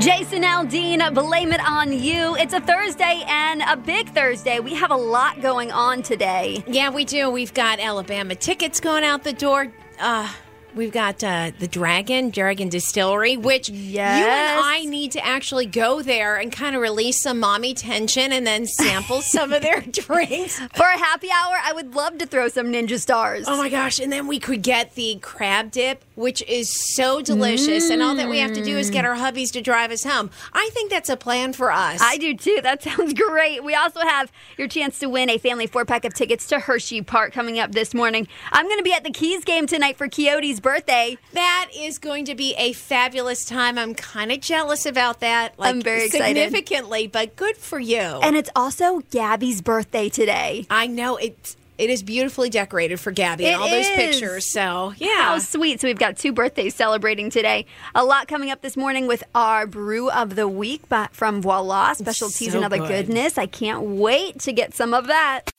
Jason 0.00 0.42
Aldean, 0.42 1.14
blame 1.14 1.52
it 1.52 1.60
on 1.60 1.92
you. 1.92 2.34
It's 2.36 2.54
a 2.54 2.60
Thursday 2.60 3.22
and 3.26 3.62
a 3.62 3.76
big 3.76 4.08
Thursday. 4.10 4.58
We 4.58 4.74
have 4.74 4.90
a 4.90 4.96
lot 4.96 5.40
going 5.40 5.70
on 5.70 6.02
today. 6.02 6.64
Yeah, 6.66 6.90
we 6.90 7.04
do. 7.04 7.30
We've 7.30 7.52
got 7.54 7.78
Alabama 7.78 8.34
tickets 8.34 8.80
going 8.80 9.04
out 9.04 9.22
the 9.22 9.32
door. 9.32 9.72
Uh, 10.00 10.32
We've 10.74 10.92
got 10.92 11.22
uh, 11.22 11.52
the 11.58 11.68
Dragon, 11.68 12.30
Dragon 12.30 12.70
Distillery, 12.70 13.36
which 13.36 13.68
yes. 13.68 14.18
you 14.18 14.26
and 14.26 14.60
I 14.64 14.84
need 14.86 15.12
to 15.12 15.24
actually 15.24 15.66
go 15.66 16.00
there 16.00 16.36
and 16.36 16.50
kind 16.50 16.74
of 16.74 16.80
release 16.80 17.20
some 17.20 17.40
mommy 17.40 17.74
tension 17.74 18.32
and 18.32 18.46
then 18.46 18.66
sample 18.66 19.20
some 19.22 19.52
of 19.52 19.60
their 19.60 19.82
drinks. 19.82 20.58
For 20.74 20.86
a 20.86 20.98
happy 20.98 21.28
hour, 21.28 21.56
I 21.62 21.74
would 21.74 21.94
love 21.94 22.16
to 22.18 22.26
throw 22.26 22.48
some 22.48 22.68
Ninja 22.68 22.98
Stars. 22.98 23.44
Oh 23.48 23.58
my 23.58 23.68
gosh. 23.68 23.98
And 23.98 24.10
then 24.10 24.26
we 24.26 24.38
could 24.38 24.62
get 24.62 24.94
the 24.94 25.18
crab 25.20 25.72
dip, 25.72 26.02
which 26.14 26.42
is 26.48 26.72
so 26.94 27.20
delicious. 27.20 27.88
Mm. 27.88 27.92
And 27.92 28.02
all 28.02 28.14
that 28.14 28.30
we 28.30 28.38
have 28.38 28.54
to 28.54 28.64
do 28.64 28.78
is 28.78 28.88
get 28.88 29.04
our 29.04 29.16
hubbies 29.16 29.52
to 29.52 29.60
drive 29.60 29.90
us 29.90 30.04
home. 30.04 30.30
I 30.54 30.70
think 30.72 30.90
that's 30.90 31.10
a 31.10 31.18
plan 31.18 31.52
for 31.52 31.70
us. 31.70 32.00
I 32.02 32.16
do 32.16 32.34
too. 32.34 32.60
That 32.62 32.82
sounds 32.82 33.12
great. 33.12 33.62
We 33.62 33.74
also 33.74 34.00
have 34.00 34.32
your 34.56 34.68
chance 34.68 34.98
to 35.00 35.06
win 35.08 35.28
a 35.28 35.36
family 35.36 35.66
four 35.66 35.84
pack 35.84 36.06
of 36.06 36.14
tickets 36.14 36.46
to 36.46 36.60
Hershey 36.60 37.02
Park 37.02 37.34
coming 37.34 37.58
up 37.58 37.72
this 37.72 37.92
morning. 37.92 38.26
I'm 38.52 38.64
going 38.64 38.78
to 38.78 38.84
be 38.84 38.94
at 38.94 39.04
the 39.04 39.10
Keys 39.10 39.44
game 39.44 39.66
tonight 39.66 39.98
for 39.98 40.08
Coyotes 40.08 40.61
birthday. 40.62 41.18
That 41.32 41.70
is 41.74 41.98
going 41.98 42.26
to 42.26 42.34
be 42.34 42.54
a 42.54 42.72
fabulous 42.72 43.44
time. 43.44 43.78
I'm 43.78 43.94
kind 43.94 44.32
of 44.32 44.40
jealous 44.40 44.86
about 44.86 45.20
that. 45.20 45.58
Like, 45.58 45.74
I'm 45.74 45.82
very 45.82 46.06
excited. 46.06 46.40
Significantly, 46.40 47.06
but 47.06 47.36
good 47.36 47.56
for 47.56 47.78
you. 47.78 47.98
And 47.98 48.36
it's 48.36 48.50
also 48.54 49.00
Gabby's 49.10 49.60
birthday 49.60 50.08
today. 50.08 50.66
I 50.70 50.86
know. 50.86 51.16
It's 51.16 51.56
it 51.78 51.90
is 51.90 52.02
beautifully 52.02 52.48
decorated 52.48 53.00
for 53.00 53.10
Gabby 53.10 53.46
and 53.46 53.60
all 53.60 53.68
those 53.68 53.88
pictures. 53.88 54.52
So, 54.52 54.94
yeah. 54.98 55.22
How 55.22 55.38
sweet. 55.38 55.80
So, 55.80 55.88
we've 55.88 55.98
got 55.98 56.16
two 56.16 56.32
birthdays 56.32 56.74
celebrating 56.74 57.28
today. 57.28 57.66
A 57.94 58.04
lot 58.04 58.28
coming 58.28 58.50
up 58.50 58.60
this 58.60 58.76
morning 58.76 59.06
with 59.08 59.24
our 59.34 59.66
brew 59.66 60.10
of 60.10 60.36
the 60.36 60.46
week 60.46 60.82
from 61.10 61.42
Voila. 61.42 61.94
Specialties 61.94 62.52
so 62.52 62.58
and 62.58 62.64
other 62.64 62.78
good. 62.78 63.06
goodness. 63.06 63.36
I 63.36 63.46
can't 63.46 63.82
wait 63.82 64.38
to 64.40 64.52
get 64.52 64.74
some 64.74 64.94
of 64.94 65.08
that. 65.08 65.50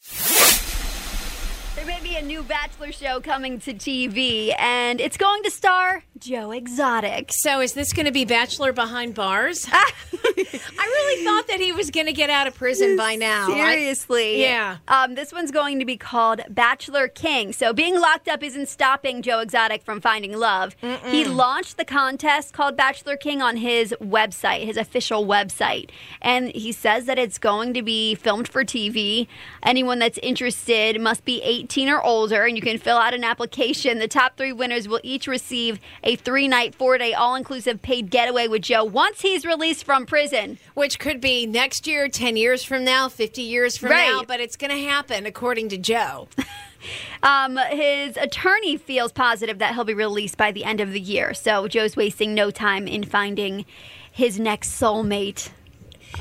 There 1.84 2.00
may 2.00 2.02
be 2.02 2.16
a 2.16 2.22
new 2.22 2.44
Bachelor 2.44 2.94
show 2.94 3.20
coming 3.20 3.59
to 3.59 3.73
TV, 3.73 4.56
and 4.58 5.02
it's 5.02 5.17
going 5.17 5.44
to 5.44 5.52
star 5.52 6.02
Joe 6.17 6.52
Exotic. 6.52 7.31
So, 7.34 7.59
is 7.59 7.73
this 7.73 7.92
going 7.92 8.06
to 8.06 8.12
be 8.14 8.23
Bachelor 8.23 8.72
Behind 8.72 9.14
Bars? 9.14 9.67
I 9.73 9.92
really 10.78 11.26
thought 11.26 11.48
that 11.48 11.59
he 11.59 11.73
was 11.73 11.92
going 11.92 12.06
to 12.06 12.14
get 12.14 12.30
out 12.30 12.48
of 12.48 12.56
prison 12.56 12.95
by 12.95 13.16
now. 13.16 13.48
Seriously. 13.48 14.45
I, 14.45 14.48
yeah. 14.48 14.78
Um, 14.88 15.16
this 15.16 15.34
one's 15.34 15.52
going 15.52 15.80
to 15.80 15.86
be 15.86 15.98
called 15.98 16.39
Bachelor 16.50 17.09
King. 17.09 17.52
So, 17.52 17.73
being 17.73 18.00
locked 18.00 18.30
up 18.30 18.42
isn't 18.44 18.70
stopping 18.70 19.22
Joe 19.22 19.39
Exotic 19.39 19.84
from 19.84 20.00
finding 20.00 20.38
love. 20.38 20.78
Mm-mm. 20.81 21.11
He 21.11 21.26
launched 21.26 21.76
the 21.76 21.84
contest 21.84 22.54
called 22.54 22.78
Bachelor 22.78 23.17
King 23.17 23.42
on 23.42 23.58
his 23.58 23.94
website, 24.02 24.64
his 24.64 24.78
official 24.78 25.26
website. 25.26 25.89
And 26.22 26.56
he 26.56 26.72
says 26.72 27.08
that 27.08 27.20
it's 27.20 27.38
going 27.38 27.73
to 27.73 27.81
be 27.81 28.16
filmed 28.16 28.48
for 28.48 28.64
TV. 28.64 29.28
Anyone 29.64 30.00
that's 30.00 30.20
interested 30.20 31.02
must 31.02 31.26
be 31.26 31.42
18 31.42 31.73
18 31.74 31.90
or 31.90 32.04
older, 32.04 32.46
and 32.46 32.56
you 32.56 32.62
can 32.62 32.78
fill 32.78 32.98
out 32.98 33.16
an 33.16 33.24
application. 33.24 33.98
The 33.98 34.08
top 34.08 34.38
three 34.38 34.54
winners 34.54 34.88
will 34.88 35.00
each 35.02 35.26
receive 35.26 35.80
a 36.04 36.16
three 36.16 36.48
night, 36.48 36.76
four 36.76 37.00
day, 37.00 37.16
all 37.16 37.34
inclusive 37.34 37.82
paid 37.82 38.12
getaway 38.12 38.48
with 38.48 38.62
Joe 38.62 38.84
once 38.84 39.22
he's 39.22 39.44
released 39.44 39.84
from 39.84 40.06
prison. 40.06 40.60
Which 40.76 41.00
could 41.00 41.20
be 41.20 41.48
next 41.48 41.88
year, 41.88 42.08
10 42.10 42.38
years 42.38 42.64
from 42.64 42.84
now, 42.84 43.10
50 43.10 43.42
years 43.42 43.76
from 43.76 43.90
right. 43.90 44.08
now, 44.08 44.24
but 44.24 44.40
it's 44.40 44.56
going 44.56 44.70
to 44.70 44.88
happen 44.88 45.26
according 45.26 45.70
to 45.70 45.78
Joe. 45.78 46.28
Um, 47.22 47.56
his 47.72 48.18
attorney 48.18 48.76
feels 48.76 49.14
positive 49.14 49.60
that 49.60 49.74
he'll 49.74 49.86
be 49.86 49.94
released 49.94 50.36
by 50.36 50.52
the 50.52 50.66
end 50.66 50.82
of 50.82 50.92
the 50.92 51.00
year. 51.00 51.34
So 51.34 51.70
Joe's 51.70 51.96
wasting 51.96 52.34
no 52.34 52.52
time 52.52 52.90
in 52.90 53.06
finding 53.06 53.64
his 54.12 54.38
next 54.38 54.78
soulmate. 54.82 55.50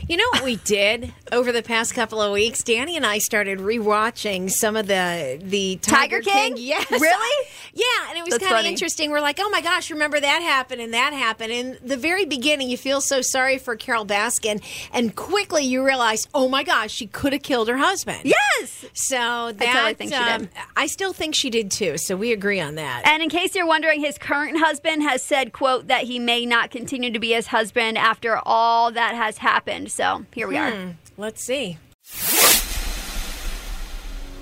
You 0.08 0.16
know 0.16 0.24
what 0.32 0.44
we 0.44 0.56
did 0.56 1.12
over 1.30 1.52
the 1.52 1.62
past 1.62 1.94
couple 1.94 2.20
of 2.20 2.32
weeks? 2.32 2.62
Danny 2.62 2.96
and 2.96 3.06
I 3.06 3.18
started 3.18 3.58
rewatching 3.58 4.50
some 4.50 4.76
of 4.76 4.86
the 4.86 5.38
the 5.42 5.76
Tiger, 5.76 6.20
Tiger 6.20 6.30
King? 6.30 6.54
King. 6.54 6.64
Yes, 6.66 6.90
really? 6.90 7.48
Yeah, 7.74 7.84
and 8.08 8.18
it 8.18 8.24
was 8.24 8.38
kind 8.38 8.58
of 8.58 8.66
interesting. 8.66 9.10
We're 9.10 9.20
like, 9.20 9.38
oh 9.40 9.48
my 9.50 9.60
gosh, 9.60 9.90
remember 9.90 10.20
that 10.20 10.42
happened 10.42 10.80
and 10.80 10.92
that 10.92 11.12
happened. 11.12 11.52
In 11.52 11.78
the 11.84 11.96
very 11.96 12.24
beginning, 12.24 12.68
you 12.68 12.76
feel 12.76 13.00
so 13.00 13.22
sorry 13.22 13.58
for 13.58 13.76
Carole 13.76 14.06
Baskin, 14.06 14.62
and 14.92 15.14
quickly 15.14 15.64
you 15.64 15.84
realize, 15.84 16.26
oh 16.34 16.48
my 16.48 16.62
gosh, 16.62 16.90
she 16.90 17.06
could 17.06 17.32
have 17.32 17.42
killed 17.42 17.68
her 17.68 17.78
husband. 17.78 18.20
Yes. 18.24 18.84
So 18.94 19.52
that 19.52 19.60
I, 19.60 19.72
totally 19.72 19.94
think 19.94 20.12
um, 20.14 20.32
she 20.32 20.46
did. 20.46 20.50
I 20.76 20.86
still 20.86 21.12
think 21.12 21.34
she 21.34 21.50
did 21.50 21.70
too. 21.70 21.96
So 21.96 22.16
we 22.16 22.32
agree 22.32 22.60
on 22.60 22.74
that. 22.74 23.02
And 23.06 23.22
in 23.22 23.28
case 23.28 23.54
you're 23.54 23.66
wondering, 23.66 24.00
his 24.00 24.18
current 24.18 24.58
husband 24.58 25.02
has 25.02 25.22
said, 25.22 25.52
"quote 25.52 25.88
that 25.88 26.04
he 26.04 26.18
may 26.18 26.44
not 26.44 26.70
continue 26.70 27.10
to 27.10 27.18
be 27.18 27.32
his 27.32 27.46
husband 27.48 27.96
after 27.98 28.38
all 28.44 28.92
that 28.92 29.14
has 29.14 29.38
happened." 29.38 29.81
So 29.88 30.24
here 30.32 30.48
we 30.48 30.56
hmm. 30.56 30.62
are. 30.62 30.96
Let's 31.16 31.42
see. 31.42 31.78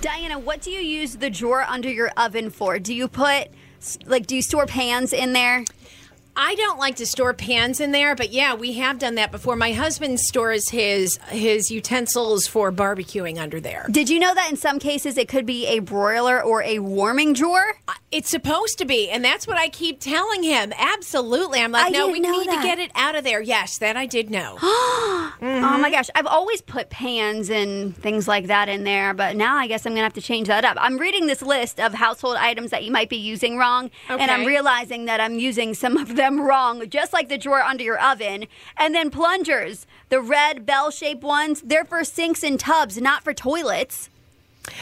Diana, 0.00 0.38
what 0.38 0.62
do 0.62 0.70
you 0.70 0.80
use 0.80 1.16
the 1.16 1.28
drawer 1.28 1.62
under 1.62 1.90
your 1.90 2.10
oven 2.16 2.48
for? 2.48 2.78
Do 2.78 2.94
you 2.94 3.06
put, 3.06 3.48
like, 4.06 4.26
do 4.26 4.34
you 4.34 4.42
store 4.42 4.66
pans 4.66 5.12
in 5.12 5.34
there? 5.34 5.64
I 6.36 6.54
don't 6.54 6.78
like 6.78 6.96
to 6.96 7.06
store 7.06 7.34
pans 7.34 7.80
in 7.80 7.92
there, 7.92 8.14
but 8.14 8.30
yeah, 8.30 8.54
we 8.54 8.74
have 8.74 8.98
done 8.98 9.16
that 9.16 9.32
before. 9.32 9.56
My 9.56 9.72
husband 9.72 10.20
stores 10.20 10.68
his 10.68 11.18
his 11.28 11.70
utensils 11.70 12.46
for 12.46 12.72
barbecuing 12.72 13.38
under 13.38 13.60
there. 13.60 13.86
Did 13.90 14.08
you 14.08 14.18
know 14.18 14.34
that 14.34 14.50
in 14.50 14.56
some 14.56 14.78
cases 14.78 15.18
it 15.18 15.28
could 15.28 15.46
be 15.46 15.66
a 15.66 15.80
broiler 15.80 16.42
or 16.42 16.62
a 16.62 16.78
warming 16.78 17.32
drawer? 17.32 17.76
Uh, 17.88 17.94
it's 18.12 18.30
supposed 18.30 18.78
to 18.78 18.84
be, 18.84 19.10
and 19.10 19.24
that's 19.24 19.46
what 19.46 19.56
I 19.56 19.68
keep 19.68 20.00
telling 20.00 20.42
him. 20.42 20.72
Absolutely, 20.76 21.60
I'm 21.60 21.72
like, 21.72 21.86
I 21.86 21.90
no, 21.90 22.08
we 22.08 22.20
need 22.20 22.48
that. 22.48 22.62
to 22.62 22.66
get 22.66 22.78
it 22.78 22.90
out 22.94 23.14
of 23.14 23.24
there. 23.24 23.40
Yes, 23.40 23.78
that 23.78 23.96
I 23.96 24.06
did 24.06 24.30
know. 24.30 24.56
mm-hmm. 24.60 25.64
Oh 25.70 25.78
my 25.78 25.90
gosh, 25.90 26.10
I've 26.14 26.26
always 26.26 26.60
put 26.60 26.90
pans 26.90 27.48
and 27.48 27.96
things 27.96 28.26
like 28.26 28.48
that 28.48 28.68
in 28.68 28.84
there, 28.84 29.14
but 29.14 29.36
now 29.36 29.56
I 29.56 29.66
guess 29.66 29.86
I'm 29.86 29.92
gonna 29.92 30.02
have 30.02 30.12
to 30.14 30.20
change 30.20 30.48
that 30.48 30.64
up. 30.64 30.76
I'm 30.80 30.98
reading 30.98 31.26
this 31.26 31.42
list 31.42 31.80
of 31.80 31.94
household 31.94 32.36
items 32.36 32.70
that 32.70 32.84
you 32.84 32.90
might 32.90 33.08
be 33.08 33.16
using 33.16 33.56
wrong, 33.56 33.90
okay. 34.10 34.20
and 34.20 34.30
I'm 34.30 34.44
realizing 34.44 35.04
that 35.06 35.20
I'm 35.20 35.38
using 35.38 35.74
some 35.74 35.96
of 35.96 36.16
them 36.20 36.40
wrong, 36.40 36.86
just 36.88 37.12
like 37.12 37.28
the 37.28 37.38
drawer 37.38 37.62
under 37.62 37.82
your 37.82 37.98
oven. 37.98 38.46
And 38.76 38.94
then 38.94 39.10
plungers, 39.10 39.86
the 40.10 40.20
red 40.20 40.66
bell 40.66 40.90
shaped 40.90 41.22
ones, 41.22 41.62
they're 41.62 41.84
for 41.84 42.04
sinks 42.04 42.42
and 42.42 42.60
tubs, 42.60 43.00
not 43.00 43.24
for 43.24 43.32
toilets. 43.32 44.10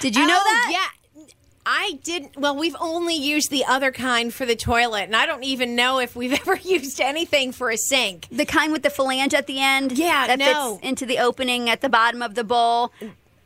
Did 0.00 0.16
you 0.16 0.24
oh, 0.24 0.26
know 0.26 0.34
that? 0.34 0.68
Yeah. 0.72 1.24
I 1.70 1.98
didn't. 2.02 2.36
Well, 2.38 2.56
we've 2.56 2.76
only 2.80 3.14
used 3.14 3.50
the 3.50 3.66
other 3.66 3.92
kind 3.92 4.32
for 4.32 4.46
the 4.46 4.56
toilet, 4.56 5.02
and 5.02 5.14
I 5.14 5.26
don't 5.26 5.44
even 5.44 5.76
know 5.76 5.98
if 6.00 6.16
we've 6.16 6.32
ever 6.40 6.56
used 6.56 7.00
anything 7.00 7.52
for 7.52 7.70
a 7.70 7.76
sink. 7.76 8.26
The 8.32 8.46
kind 8.46 8.72
with 8.72 8.82
the 8.82 8.90
flange 8.90 9.34
at 9.34 9.46
the 9.46 9.60
end? 9.60 9.92
Yeah, 9.92 10.26
that 10.26 10.38
no. 10.38 10.76
fits 10.76 10.88
into 10.88 11.06
the 11.06 11.18
opening 11.18 11.68
at 11.68 11.82
the 11.82 11.90
bottom 11.90 12.22
of 12.22 12.34
the 12.34 12.44
bowl. 12.44 12.90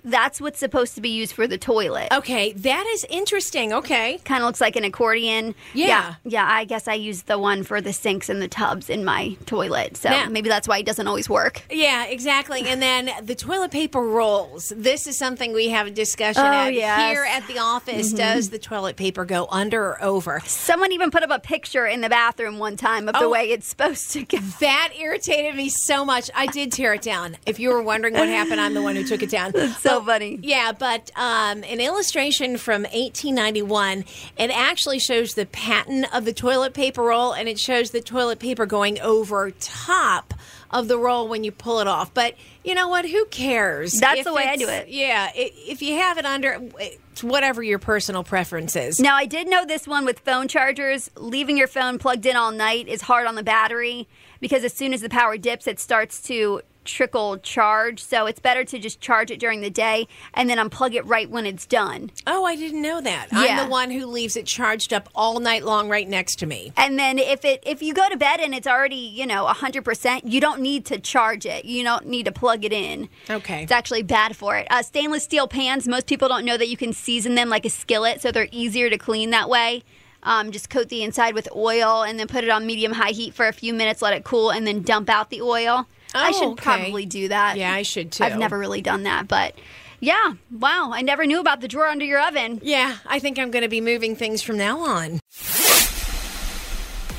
That's 0.05 0.41
what's 0.41 0.59
supposed 0.59 0.95
to 0.97 1.01
be 1.01 1.11
used 1.11 1.33
for 1.33 1.47
the 1.47 1.59
toilet. 1.59 2.09
Okay, 2.13 2.53
that 2.53 2.87
is 2.89 3.07
interesting. 3.09 3.73
Okay. 3.73 4.19
Kind 4.25 4.43
of 4.43 4.47
looks 4.47 4.61
like 4.61 4.77
an 4.77 4.85
accordion. 4.85 5.55
Yeah. 5.75 5.87
yeah. 5.87 6.15
yeah. 6.25 6.49
I 6.49 6.65
guess 6.65 6.89
I 6.89 6.95
use 6.95 7.23
the 7.23 7.39
one 7.39 7.63
for 7.63 7.81
the 7.81 7.93
sinks 7.93 8.29
and 8.29 8.43
the 8.43 8.49
tubs 8.49 8.91
in 8.91 9.05
my 9.05 9.37
toilet. 9.47 9.97
So 9.97 10.11
now, 10.11 10.29
maybe 10.29 10.49
that's 10.49 10.67
why 10.67 10.79
it 10.79 10.87
doesn't 10.87 11.07
always 11.07 11.29
work. 11.29 11.63
Yeah, 11.71 12.07
exactly. 12.07 12.63
and 12.67 12.83
then 12.83 13.11
the 13.23 13.35
toilet 13.35 13.71
paper 13.71 14.01
rolls. 14.01 14.73
This 14.75 15.07
is 15.07 15.17
something 15.17 15.53
we 15.53 15.69
have 15.69 15.87
a 15.87 15.91
discussion 15.91 16.45
oh, 16.45 16.67
at 16.67 16.75
yes. 16.75 17.13
here 17.13 17.25
at 17.25 17.47
the 17.47 17.59
office. 17.59 18.09
Mm-hmm. 18.09 18.17
Does 18.17 18.51
the 18.51 18.59
toilet 18.59 18.97
paper 18.97 19.25
go 19.25 19.47
under 19.51 19.83
or 19.83 20.03
over? 20.03 20.41
Someone 20.47 20.93
even 20.93 21.11
put 21.11 21.23
up 21.23 21.31
a 21.31 21.39
picture 21.39 21.87
in 21.87 22.01
the 22.01 22.09
bathroom 22.09 22.59
one 22.59 22.77
time 22.77 23.09
of 23.09 23.17
oh, 23.17 23.21
the 23.21 23.29
way 23.29 23.51
it's 23.51 23.69
supposed 23.69 24.11
to 24.13 24.25
go. 24.25 24.39
That 24.61 24.93
irritated 24.99 25.55
me 25.55 25.69
so 25.69 26.05
much. 26.05 26.31
I 26.35 26.47
did 26.47 26.73
tear 26.73 26.95
it 26.95 27.03
down. 27.03 27.37
If 27.47 27.61
you 27.61 27.71
were 27.71 27.83
wondering 27.83 28.15
what 28.15 28.29
happened, 28.29 28.61
I'm 28.61 28.75
the 28.75 28.83
one 28.83 28.97
who 28.97 29.05
took 29.05 29.23
it 29.23 29.31
down. 29.31 29.53
So 29.83 29.92
so 30.01 30.05
funny. 30.05 30.39
Yeah, 30.43 30.73
but 30.73 31.11
um, 31.17 31.65
an 31.65 31.81
illustration 31.81 32.57
from 32.57 32.83
1891, 32.83 34.05
it 34.39 34.51
actually 34.51 34.99
shows 34.99 35.35
the 35.35 35.47
pattern 35.47 36.05
of 36.07 36.25
the 36.25 36.33
toilet 36.33 36.75
paper 36.75 37.03
roll, 37.03 37.33
and 37.33 37.49
it 37.49 37.59
shows 37.59 37.91
the 37.91 38.01
toilet 38.01 38.39
paper 38.39 38.67
going 38.67 39.01
over 39.01 39.51
top 39.51 40.35
of 40.71 40.89
the 40.89 40.99
roll 40.99 41.29
when 41.29 41.45
you 41.45 41.53
pull 41.53 41.81
it 41.81 41.87
off. 41.87 42.13
But 42.15 42.35
you 42.65 42.75
know 42.75 42.89
what? 42.89 43.09
Who 43.09 43.25
cares? 43.27 43.93
That's 43.93 44.21
if 44.21 44.25
the 44.25 44.33
way 44.33 44.47
I 44.47 44.57
do 44.57 44.69
it. 44.69 44.89
Yeah, 44.89 45.31
if 45.35 45.83
you 45.83 45.97
have 45.97 46.19
it 46.19 46.25
under, 46.25 46.59
it's 46.79 47.23
whatever 47.23 47.63
your 47.63 47.79
personal 47.79 48.25
preference 48.25 48.75
is. 48.75 48.99
Now, 48.99 49.17
I 49.17 49.27
did 49.27 49.49
know 49.49 49.67
this 49.67 49.87
one 49.87 50.05
with 50.05 50.21
phone 50.21 50.49
chargers. 50.49 51.11
Leaving 51.17 51.59
your 51.59 51.69
phone 51.69 51.99
plugged 51.99 52.27
in 52.27 52.37
all 52.37 52.53
night 52.53 52.89
is 52.89 53.03
hard 53.03 53.27
on 53.27 53.35
the 53.35 53.43
battery 53.43 54.09
because 54.41 54.65
as 54.65 54.73
soon 54.73 54.95
as 54.95 55.03
the 55.03 55.09
power 55.09 55.37
dips, 55.37 55.67
it 55.67 55.79
starts 55.79 56.23
to 56.23 56.63
trickle 56.85 57.39
charge. 57.39 58.03
So 58.03 58.27
it's 58.27 58.41
better 58.41 58.65
to 58.65 58.79
just 58.79 59.01
charge 59.01 59.31
it 59.31 59.39
during 59.41 59.61
the 59.61 59.71
day 59.71 60.09
and 60.35 60.49
then 60.49 60.59
unplug 60.59 60.95
it 60.95 61.05
right 61.07 61.29
when 61.29 61.47
it's 61.47 61.67
done. 61.67 62.11
Oh, 62.27 62.45
I 62.45 62.57
didn't 62.57 62.83
know 62.83 63.01
that. 63.01 63.29
Yeah. 63.33 63.39
I'm 63.39 63.67
the 63.67 63.71
one 63.71 63.91
who 63.91 64.07
leaves 64.07 64.37
it 64.37 64.47
charged 64.47 64.93
up 64.93 65.09
all 65.15 65.41
night 65.41 65.65
long 65.65 65.89
right 65.89 66.09
next 66.09 66.37
to 66.41 66.47
me. 66.47 66.73
And 66.77 66.99
then 66.99 67.19
if 67.19 67.45
it 67.45 67.63
if 67.67 67.83
you 67.83 67.95
go 67.95 68.09
to 68.09 68.17
bed 68.17 68.41
and 68.41 68.55
it's 68.55 68.67
already, 68.67 68.97
you 68.97 69.27
know, 69.27 69.47
100%, 69.47 70.23
you 70.25 70.41
don't 70.41 70.61
need 70.61 70.85
to 70.87 70.99
charge 70.99 71.47
it. 71.47 71.65
You 71.65 71.83
don't 71.85 72.07
need 72.07 72.27
to 72.27 72.33
plug 72.33 72.65
it 72.65 72.73
in. 72.73 73.09
Okay. 73.29 73.63
It's 73.63 73.73
actually 73.73 74.03
bad 74.03 74.37
for 74.37 74.57
it. 74.57 74.67
Uh, 74.71 74.83
stainless 74.83 75.25
steel 75.25 75.49
pans, 75.49 75.89
most 75.89 76.07
people 76.07 76.29
don't 76.29 76.45
know 76.45 76.57
that 76.57 76.69
you 76.69 76.77
can 76.77 76.93
season 76.93 77.35
them 77.35 77.49
like 77.49 77.65
a 77.65 77.71
skillet 77.71 78.21
so 78.21 78.31
they're 78.33 78.49
easier 78.53 78.91
to 78.91 78.99
clean 78.99 79.31
that 79.31 79.49
way. 79.49 79.83
Um, 80.25 80.53
just 80.53 80.71
coat 80.71 80.89
the 80.89 81.03
inside 81.03 81.35
with 81.35 81.49
oil 81.55 82.03
and 82.03 82.19
then 82.19 82.29
put 82.29 82.45
it 82.45 82.51
on 82.51 82.65
medium 82.65 82.93
high 82.93 83.11
heat 83.11 83.35
for 83.35 83.49
a 83.49 83.53
few 83.53 83.75
minutes, 83.75 84.03
let 84.03 84.15
it 84.15 84.23
cool, 84.23 84.51
and 84.51 84.67
then 84.67 84.83
dump 84.83 85.11
out 85.11 85.31
the 85.31 85.43
oil. 85.43 85.87
I 86.15 86.29
Oh, 86.29 86.33
should 86.33 86.49
okay. 86.53 86.63
probably 86.63 87.07
do 87.07 87.29
that. 87.29 87.57
Yeah, 87.57 87.73
I 87.73 87.83
should 87.83 88.13
too. 88.13 88.25
I've 88.25 88.39
never 88.39 88.59
really 88.59 88.83
done 88.83 89.03
that, 89.05 89.29
but 89.29 89.55
yeah, 90.01 90.35
wow, 90.51 90.91
I 90.93 91.03
never 91.03 91.25
knew 91.27 91.39
about 91.41 91.61
the 91.61 91.69
drawer 91.69 91.87
under 91.87 92.05
your 92.05 92.21
oven. 92.21 92.59
Yeah, 92.63 92.97
I 93.07 93.19
think 93.21 93.39
I'm 93.39 93.51
going 93.51 93.63
to 93.63 93.69
be 93.69 93.81
moving 93.81 94.17
things 94.17 94.43
from 94.43 94.59
now 94.59 94.81
on. 94.81 95.21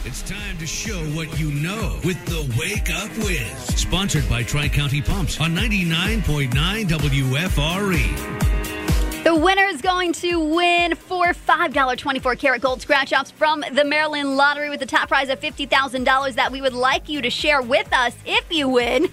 It's 0.05 0.21
time 0.23 0.57
to 0.57 0.67
show 0.67 0.99
what 1.15 1.39
you 1.39 1.49
know 1.51 1.97
with 2.03 2.23
the 2.25 2.41
Wake 2.59 2.89
Up 2.93 3.09
Whiz. 3.25 3.79
Sponsored 3.79 4.27
by 4.29 4.43
Tri 4.43 4.67
County 4.67 5.01
Pumps 5.01 5.39
on 5.39 5.55
99.9 5.55 6.49
WFRE. 6.87 8.13
The 9.23 9.33
winner 9.33 9.62
is 9.62 9.62
going 9.83 10.13
to 10.13 10.39
win 10.39 10.95
four 10.95 11.33
$5 11.33 11.97
24 11.97 12.35
karat 12.37 12.61
gold 12.61 12.81
scratch 12.81 13.11
offs 13.11 13.29
from 13.29 13.63
the 13.73 13.83
Maryland 13.83 14.37
Lottery 14.37 14.69
with 14.69 14.79
the 14.79 14.85
top 14.85 15.09
prize 15.09 15.27
of 15.27 15.41
$50,000 15.41 16.35
that 16.35 16.51
we 16.51 16.61
would 16.61 16.73
like 16.73 17.09
you 17.09 17.21
to 17.21 17.29
share 17.29 17.61
with 17.61 17.91
us 17.91 18.15
if 18.25 18.45
you 18.49 18.69
win. 18.69 19.09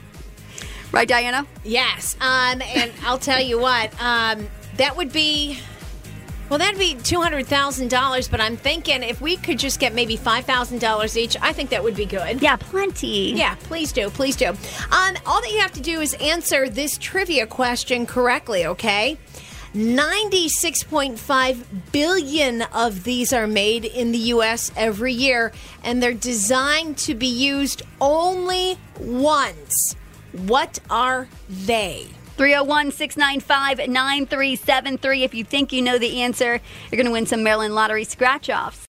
Right, 0.93 1.09
Diana? 1.09 1.45
Yes, 1.65 2.15
um, 2.21 2.63
and 2.63 2.93
I'll 3.03 3.19
tell 3.19 3.41
you 3.41 3.61
what, 3.61 3.93
um, 4.01 4.49
that 4.77 4.97
would 4.97 5.13
be. 5.13 5.59
Well, 6.49 6.59
that'd 6.59 6.81
be 6.81 6.97
two 6.97 7.21
hundred 7.21 7.47
thousand 7.47 7.91
dollars, 7.91 8.27
but 8.27 8.41
I'm 8.41 8.57
thinking 8.57 9.05
if 9.05 9.21
we 9.21 9.37
could 9.37 9.57
just 9.57 9.79
get 9.79 9.95
maybe 9.95 10.17
five 10.17 10.47
thousand 10.47 10.81
dollars 10.81 11.17
each, 11.17 11.37
I 11.41 11.53
think 11.53 11.71
that 11.71 11.85
would 11.85 11.95
be 11.95 12.07
good. 12.07 12.43
Yeah, 12.43 12.57
plenty. 12.57 13.35
Yeah, 13.35 13.55
please 13.55 13.93
do, 13.93 14.11
please 14.11 14.35
do. 14.35 14.49
Um, 14.49 15.17
all 15.27 15.41
that 15.41 15.51
you 15.53 15.61
have 15.61 15.71
to 15.73 15.81
do 15.81 16.01
is 16.01 16.15
answer 16.15 16.69
this 16.69 16.99
trivia 16.99 17.47
question 17.47 18.05
correctly, 18.05 18.67
okay? 18.67 19.17
96.5 19.75 21.65
billion 21.93 22.63
of 22.63 23.05
these 23.05 23.33
are 23.33 23.47
made 23.47 23.85
in 23.85 24.11
the 24.11 24.19
U.S. 24.19 24.73
every 24.77 25.13
year, 25.13 25.53
and 25.85 26.03
they're 26.03 26.13
designed 26.13 26.99
to 26.99 27.15
be 27.15 27.29
used 27.29 27.83
only 28.01 28.79
once. 28.99 29.95
What 30.33 30.81
are 30.91 31.29
they? 31.49 32.09
301 32.37 32.91
695 32.91 33.89
9373. 33.89 35.23
If 35.23 35.35
you 35.35 35.45
think 35.45 35.73
you 35.73 35.83
know 35.83 35.99
the 35.99 36.23
answer, 36.23 36.61
you're 36.91 36.97
going 36.97 37.07
to 37.07 37.13
win 37.13 37.27
some 37.27 37.45
Maryland 37.45 37.75
Lottery 37.75 38.05
scratch 38.05 38.51
offs. 38.51 38.90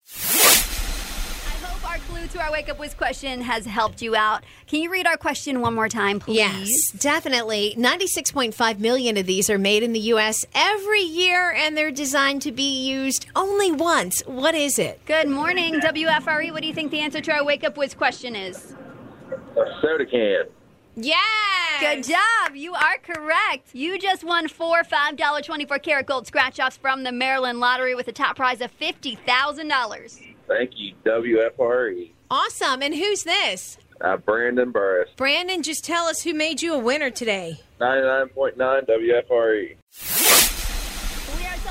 To 2.30 2.40
our 2.40 2.52
wake 2.52 2.68
up 2.68 2.78
whiz 2.78 2.94
question 2.94 3.40
has 3.40 3.66
helped 3.66 4.00
you 4.00 4.14
out. 4.14 4.44
Can 4.68 4.80
you 4.80 4.90
read 4.90 5.06
our 5.06 5.16
question 5.16 5.60
one 5.60 5.74
more 5.74 5.88
time, 5.88 6.20
please? 6.20 6.36
Yes, 6.36 6.90
definitely. 6.92 7.74
96.5 7.76 8.78
million 8.78 9.16
of 9.16 9.26
these 9.26 9.50
are 9.50 9.58
made 9.58 9.82
in 9.82 9.92
the 9.92 10.00
U.S. 10.00 10.44
every 10.54 11.00
year, 11.00 11.50
and 11.50 11.76
they're 11.76 11.90
designed 11.90 12.42
to 12.42 12.52
be 12.52 12.86
used 12.88 13.26
only 13.34 13.72
once. 13.72 14.22
What 14.26 14.54
is 14.54 14.78
it? 14.78 15.04
Good 15.06 15.28
morning, 15.28 15.80
WFRE. 15.80 16.52
What 16.52 16.62
do 16.62 16.68
you 16.68 16.74
think 16.74 16.92
the 16.92 17.00
answer 17.00 17.20
to 17.20 17.32
our 17.32 17.44
wake 17.44 17.64
up 17.64 17.76
whiz 17.76 17.94
question 17.94 18.36
is? 18.36 18.74
A 19.56 19.64
soda 19.82 20.06
can. 20.06 20.44
Yes! 20.96 21.18
Good 21.80 22.04
job. 22.04 22.54
You 22.54 22.74
are 22.74 22.98
correct. 23.02 23.74
You 23.74 23.98
just 23.98 24.22
won 24.22 24.46
four 24.46 24.82
$5 24.82 25.44
24 25.44 25.78
karat 25.80 26.06
gold 26.06 26.26
scratch 26.26 26.60
offs 26.60 26.76
from 26.76 27.02
the 27.02 27.12
Maryland 27.12 27.58
Lottery 27.58 27.94
with 27.94 28.06
a 28.06 28.12
top 28.12 28.36
prize 28.36 28.60
of 28.60 28.70
$50,000. 28.78 30.34
Thank 30.46 30.72
you, 30.76 30.94
WFRE. 31.04 32.10
Awesome. 32.30 32.82
And 32.82 32.94
who's 32.94 33.24
this? 33.24 33.76
Uh, 34.00 34.16
Brandon 34.16 34.70
Burris, 34.70 35.10
Brandon, 35.16 35.62
just 35.62 35.84
tell 35.84 36.06
us 36.06 36.22
who 36.22 36.32
made 36.32 36.62
you 36.62 36.72
a 36.72 36.78
winner 36.78 37.10
today. 37.10 37.60
99.9 37.80 38.56
WFRE. 38.56 39.76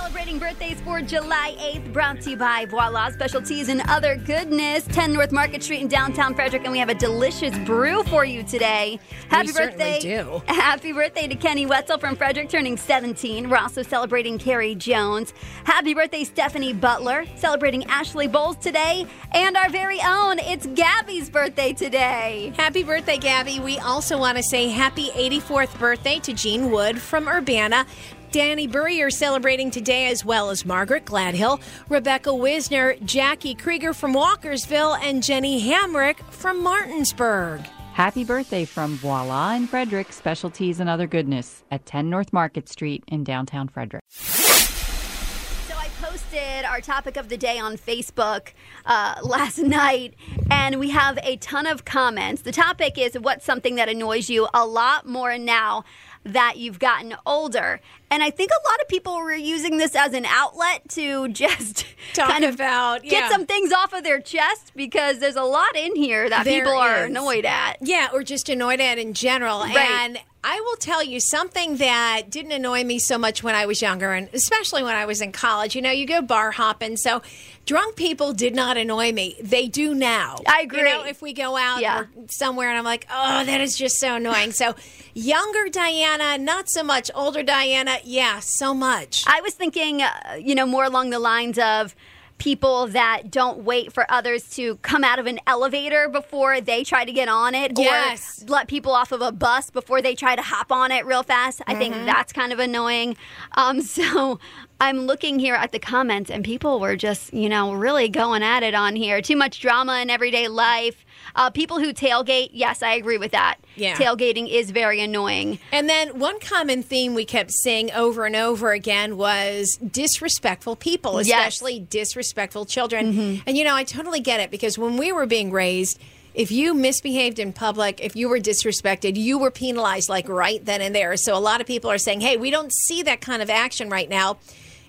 We 0.09 0.15
are 0.15 0.17
celebrating 0.17 0.39
birthdays 0.39 0.81
for 0.81 1.01
July 1.01 1.55
8th, 1.59 1.93
brought 1.93 2.21
to 2.21 2.31
you 2.31 2.37
by 2.37 2.65
Voila 2.65 3.11
Specialties 3.11 3.69
and 3.69 3.81
Other 3.87 4.15
Goodness, 4.15 4.87
10 4.87 5.13
North 5.13 5.31
Market 5.31 5.61
Street 5.61 5.81
in 5.81 5.87
downtown 5.87 6.33
Frederick, 6.33 6.63
and 6.63 6.71
we 6.71 6.79
have 6.79 6.89
a 6.89 6.95
delicious 6.95 7.55
brew 7.59 8.03
for 8.03 8.25
you 8.25 8.41
today. 8.41 8.99
Happy 9.29 9.49
certainly 9.49 9.93
birthday. 9.93 9.99
do. 9.99 10.41
Happy 10.51 10.93
birthday 10.93 11.27
to 11.27 11.35
Kenny 11.35 11.67
Wetzel 11.67 11.99
from 11.99 12.15
Frederick, 12.15 12.49
turning 12.49 12.75
17. 12.75 13.49
We're 13.49 13.57
also 13.57 13.83
celebrating 13.83 14.39
Carrie 14.39 14.73
Jones. 14.73 15.33
Happy 15.65 15.93
birthday, 15.93 16.23
Stephanie 16.23 16.73
Butler, 16.73 17.25
celebrating 17.35 17.83
Ashley 17.85 18.27
Bowles 18.27 18.55
today. 18.57 19.05
And 19.33 19.55
our 19.57 19.69
very 19.69 20.01
own, 20.01 20.39
it's 20.39 20.65
Gabby's 20.65 21.29
birthday 21.29 21.73
today. 21.73 22.53
Happy 22.57 22.83
birthday, 22.83 23.17
Gabby. 23.17 23.59
We 23.59 23.77
also 23.79 24.17
want 24.17 24.37
to 24.37 24.43
say 24.43 24.69
happy 24.69 25.09
84th 25.09 25.77
birthday 25.77 26.19
to 26.19 26.33
Jean 26.33 26.71
Wood 26.71 26.99
from 26.99 27.27
Urbana. 27.27 27.85
Danny 28.31 28.67
Burrier 28.67 29.09
celebrating 29.09 29.71
today, 29.71 30.11
as 30.11 30.23
well 30.23 30.51
as 30.51 30.63
Margaret 30.63 31.05
Gladhill, 31.05 31.59
Rebecca 31.89 32.33
Wisner, 32.33 32.95
Jackie 33.03 33.55
Krieger 33.55 33.93
from 33.93 34.13
Walkersville, 34.13 34.99
and 35.01 35.23
Jenny 35.23 35.61
Hamrick 35.67 36.19
from 36.31 36.61
Martinsburg. 36.61 37.61
Happy 37.93 38.23
birthday 38.23 38.65
from 38.65 38.95
Voila 38.97 39.55
and 39.55 39.67
Frederick 39.67 40.13
Specialties 40.13 40.79
and 40.79 40.89
Other 40.89 41.07
Goodness 41.07 41.63
at 41.71 41.85
10 41.85 42.09
North 42.09 42.31
Market 42.31 42.69
Street 42.69 43.03
in 43.07 43.23
downtown 43.23 43.67
Frederick. 43.67 44.03
So 44.09 45.75
I 45.75 45.89
posted 45.99 46.65
our 46.65 46.81
topic 46.81 47.17
of 47.17 47.29
the 47.29 47.37
day 47.37 47.57
on 47.57 47.77
Facebook 47.77 48.53
uh, 48.85 49.15
last 49.23 49.57
night, 49.57 50.13
and 50.51 50.79
we 50.79 50.91
have 50.91 51.17
a 51.23 51.37
ton 51.37 51.65
of 51.65 51.83
comments. 51.83 52.43
The 52.43 52.51
topic 52.51 52.97
is 52.97 53.17
what's 53.19 53.43
something 53.43 53.75
that 53.75 53.89
annoys 53.89 54.29
you 54.29 54.47
a 54.53 54.65
lot 54.65 55.07
more 55.07 55.37
now 55.39 55.83
that 56.23 56.57
you've 56.57 56.79
gotten 56.79 57.15
older. 57.25 57.81
And 58.11 58.23
I 58.23 58.29
think 58.31 58.51
a 58.51 58.69
lot 58.69 58.81
of 58.81 58.87
people 58.87 59.15
were 59.17 59.33
using 59.33 59.77
this 59.77 59.95
as 59.95 60.13
an 60.13 60.25
outlet 60.25 60.87
to 60.89 61.27
just 61.29 61.85
Talk 62.13 62.29
kind 62.29 62.43
of 62.43 62.55
about, 62.55 63.03
get 63.03 63.11
yeah. 63.11 63.29
some 63.29 63.45
things 63.45 63.71
off 63.71 63.93
of 63.93 64.03
their 64.03 64.19
chest 64.19 64.71
because 64.75 65.19
there's 65.19 65.35
a 65.35 65.43
lot 65.43 65.75
in 65.75 65.95
here 65.95 66.27
that 66.29 66.43
There 66.45 66.61
people 66.63 66.77
are 66.77 67.03
annoyed 67.05 67.45
at. 67.45 67.77
Yeah, 67.81 68.09
or 68.13 68.23
just 68.23 68.49
annoyed 68.49 68.79
at 68.79 68.97
in 68.97 69.13
general. 69.13 69.59
Right. 69.59 69.77
And 69.77 70.19
I 70.43 70.59
will 70.61 70.77
tell 70.77 71.03
you 71.03 71.19
something 71.19 71.77
that 71.77 72.29
didn't 72.29 72.53
annoy 72.53 72.85
me 72.85 72.97
so 72.97 73.17
much 73.17 73.43
when 73.43 73.55
I 73.55 73.65
was 73.65 73.81
younger, 73.81 74.13
and 74.13 74.29
especially 74.33 74.83
when 74.83 74.95
I 74.95 75.05
was 75.05 75.19
in 75.21 75.33
college. 75.33 75.75
You 75.75 75.81
know, 75.81 75.91
you 75.91 76.05
go 76.07 76.21
bar 76.21 76.51
hopping, 76.51 76.95
so 76.95 77.21
drunk 77.65 77.97
people 77.97 78.31
did 78.31 78.55
not 78.55 78.77
annoy 78.77 79.11
me. 79.11 79.35
They 79.43 79.67
do 79.67 79.93
now. 79.93 80.37
I 80.47 80.61
You 80.61 80.65
agree. 80.67 80.83
know, 80.83 81.03
if 81.03 81.21
we 81.21 81.33
go 81.33 81.57
out 81.57 81.81
Yeah. 81.81 82.05
somewhere 82.29 82.69
and 82.69 82.77
I'm 82.77 82.85
like, 82.85 83.05
oh, 83.13 83.43
that 83.43 83.59
is 83.59 83.77
just 83.77 83.97
so 83.99 84.15
annoying. 84.15 84.53
So 84.53 84.75
younger 85.13 85.67
Diana, 85.69 86.37
not 86.37 86.69
so 86.69 86.83
much. 86.83 87.11
Older 87.13 87.43
Diana, 87.43 87.97
yeah, 88.05 88.39
so 88.41 88.73
much. 88.73 89.23
I 89.27 89.41
was 89.41 89.53
thinking, 89.53 90.01
uh, 90.01 90.37
you 90.39 90.55
know, 90.55 90.65
more 90.65 90.83
along 90.85 91.09
the 91.11 91.19
lines 91.19 91.57
of 91.59 91.95
people 92.37 92.87
that 92.87 93.29
don't 93.29 93.59
wait 93.65 93.91
for 93.91 94.09
others 94.09 94.49
to 94.51 94.77
come 94.77 95.03
out 95.03 95.19
of 95.19 95.25
an 95.27 95.37
elevator 95.45 96.07
before 96.07 96.61
they 96.61 96.85
try 96.85 97.03
to 97.03 97.11
get 97.11 97.27
on 97.27 97.53
it 97.53 97.73
Yes. 97.77 98.41
or 98.41 98.45
let 98.47 98.69
people 98.69 98.93
off 98.93 99.11
of 99.11 99.21
a 99.21 99.29
bus 99.33 99.69
before 99.69 100.01
they 100.01 100.15
try 100.15 100.37
to 100.37 100.41
hop 100.41 100.71
on 100.71 100.89
it 100.89 101.05
real 101.05 101.21
fast. 101.21 101.61
I 101.67 101.71
Mm-hmm. 101.73 101.79
think 101.81 101.93
that's 102.05 102.31
kind 102.31 102.53
of 102.53 102.59
annoying. 102.59 103.17
Um, 103.57 103.81
so 103.97 104.39
I'm 104.79 104.99
looking 104.99 105.37
here 105.39 105.55
at 105.55 105.73
the 105.73 105.79
comments 105.79 106.31
and 106.31 106.45
people 106.45 106.79
were 106.79 106.95
just, 106.95 107.33
you 107.33 107.49
know, 107.49 107.73
really 107.73 108.07
going 108.07 108.41
at 108.41 108.63
it 108.63 108.73
on 108.73 108.95
here. 108.95 109.21
Too 109.21 109.35
much 109.35 109.59
drama 109.59 109.99
in 109.99 110.09
everyday 110.09 110.47
life. 110.47 111.03
Uh, 111.39 111.49
people 111.49 111.79
who 111.79 111.93
tailgate, 111.93 112.49
yes, 112.51 112.83
I 112.83 112.95
agree 112.95 113.17
with 113.17 113.31
that. 113.31 113.55
Yeah. 113.77 113.95
Tailgating 113.95 114.49
is 114.49 114.71
very 114.71 114.99
annoying. 114.99 115.57
And 115.71 115.87
then 115.87 116.19
one 116.19 116.37
common 116.41 116.83
theme 116.83 117.13
we 117.13 117.23
kept 117.23 117.51
seeing 117.51 117.91
over 117.93 118.25
and 118.25 118.35
over 118.35 118.73
again 118.73 119.15
was 119.15 119.77
disrespectful 119.77 120.75
people, 120.75 121.13
Yes. 121.21 121.27
Mm-hmm. 121.29 121.47
especially 121.47 121.79
disrespectful 121.79 122.65
children. 122.65 123.41
And 123.47 123.57
you 123.57 123.63
know, 123.63 123.73
I 123.73 123.85
totally 123.85 124.19
get 124.19 124.41
it 124.41 124.51
because 124.51 124.77
when 124.77 124.97
we 124.97 125.13
were 125.13 125.25
being 125.25 125.49
raised, 125.49 125.97
if 126.33 126.51
you 126.51 126.73
misbehaved 126.73 127.39
in 127.39 127.53
public, 127.53 128.01
if 128.03 128.17
you 128.17 128.27
were 128.27 128.39
disrespected, 128.39 129.15
you 129.15 129.39
were 129.39 129.49
penalized 129.49 130.09
like 130.09 130.27
right 130.27 130.63
then 130.65 130.81
and 130.81 130.93
there. 130.93 131.15
So 131.15 131.37
a 131.37 131.39
lot 131.39 131.61
of 131.61 131.67
people 131.67 131.89
are 131.89 131.97
saying, 131.97 132.19
"Hey, 132.19 132.35
we 132.35 132.51
don't 132.51 132.73
see 132.73 133.01
that 133.03 133.21
kind 133.21 133.41
of 133.41 133.49
action 133.49 133.89
right 133.89 134.09
now." 134.09 134.37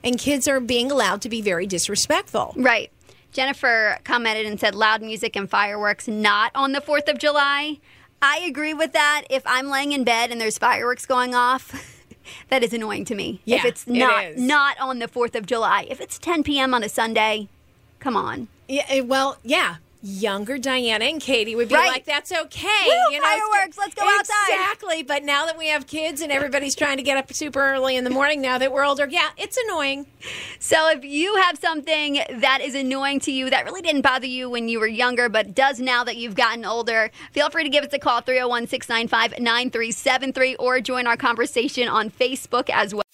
And 0.02 0.18
kids 0.18 0.48
are 0.48 0.60
being 0.60 0.90
allowed 0.90 1.22
to 1.22 1.28
be 1.28 1.42
very 1.42 1.66
disrespectful. 1.66 2.54
Right. 2.56 2.90
Jennifer 3.32 3.98
commented 4.04 4.46
and 4.46 4.58
said 4.58 4.74
loud 4.74 5.02
music 5.02 5.36
and 5.36 5.48
fireworks 5.48 6.08
not 6.08 6.50
on 6.54 6.72
the 6.72 6.80
4th 6.80 7.08
of 7.08 7.18
July. 7.18 7.78
I 8.22 8.38
agree 8.38 8.74
with 8.74 8.92
that. 8.92 9.22
If 9.30 9.42
I'm 9.46 9.68
laying 9.68 9.92
in 9.92 10.04
bed 10.04 10.30
and 10.30 10.40
there's 10.40 10.58
fireworks 10.58 11.06
going 11.06 11.34
off, 11.34 12.04
that 12.48 12.62
is 12.62 12.72
annoying 12.72 13.04
to 13.06 13.14
me. 13.14 13.40
if 13.58 13.64
it's 13.64 13.86
not 13.86 14.24
not 14.36 14.78
on 14.80 14.98
the 14.98 15.06
4th 15.08 15.34
of 15.34 15.46
July. 15.46 15.86
If 15.88 16.00
it's 16.00 16.18
10 16.18 16.42
p.m. 16.42 16.74
on 16.74 16.82
a 16.82 16.88
Sunday, 16.88 17.48
come 17.98 18.16
on. 18.16 18.48
Yeah, 18.68 18.84
eh, 18.88 19.00
well, 19.00 19.38
yeah. 19.42 19.76
Younger 20.02 20.56
Diana 20.56 21.04
and 21.04 21.20
Katie 21.20 21.54
would 21.54 21.68
be 21.68 21.74
Right. 21.74 21.90
like, 21.90 22.06
"That's 22.06 22.32
okay." 22.32 22.86
Woo, 22.86 23.12
you 23.12 23.20
know, 23.20 23.26
fireworks, 23.26 23.76
let's 23.76 23.94
go 23.94 24.08
outside. 24.08 24.48
Exactly. 24.48 25.02
But 25.02 25.24
now 25.24 25.44
that 25.44 25.58
we 25.58 25.66
have 25.68 25.86
kids 25.86 26.22
and 26.22 26.32
everybody's 26.32 26.74
trying 26.74 26.96
to 26.96 27.02
get 27.02 27.18
up 27.18 27.30
super 27.34 27.60
early 27.60 27.96
in 27.96 28.04
the 28.04 28.10
morning, 28.10 28.40
now 28.40 28.56
that 28.58 28.72
we're 28.72 28.84
older, 28.84 29.06
yeah, 29.10 29.28
it's 29.36 29.58
annoying. 29.66 30.06
So 30.58 30.88
if 30.90 31.04
you 31.04 31.36
have 31.36 31.58
something 31.58 32.22
that 32.30 32.60
is 32.62 32.74
annoying 32.74 33.20
to 33.20 33.30
you 33.30 33.50
that 33.50 33.66
really 33.66 33.82
didn't 33.82 34.00
bother 34.02 34.26
you 34.26 34.48
when 34.48 34.68
you 34.68 34.80
were 34.80 34.86
younger 34.86 35.28
but 35.28 35.54
does 35.54 35.80
now 35.80 36.02
that 36.04 36.16
you've 36.16 36.34
gotten 36.34 36.64
older, 36.64 37.10
feel 37.32 37.50
free 37.50 37.64
to 37.64 37.70
give 37.70 37.84
us 37.84 37.92
a 37.92 37.98
call 37.98 38.22
301-695-9373 38.22 40.56
or 40.58 40.80
join 40.80 41.06
our 41.06 41.16
conversation 41.16 41.88
on 41.88 42.10
Facebook 42.10 42.70
as 42.70 42.94
well. 42.94 43.04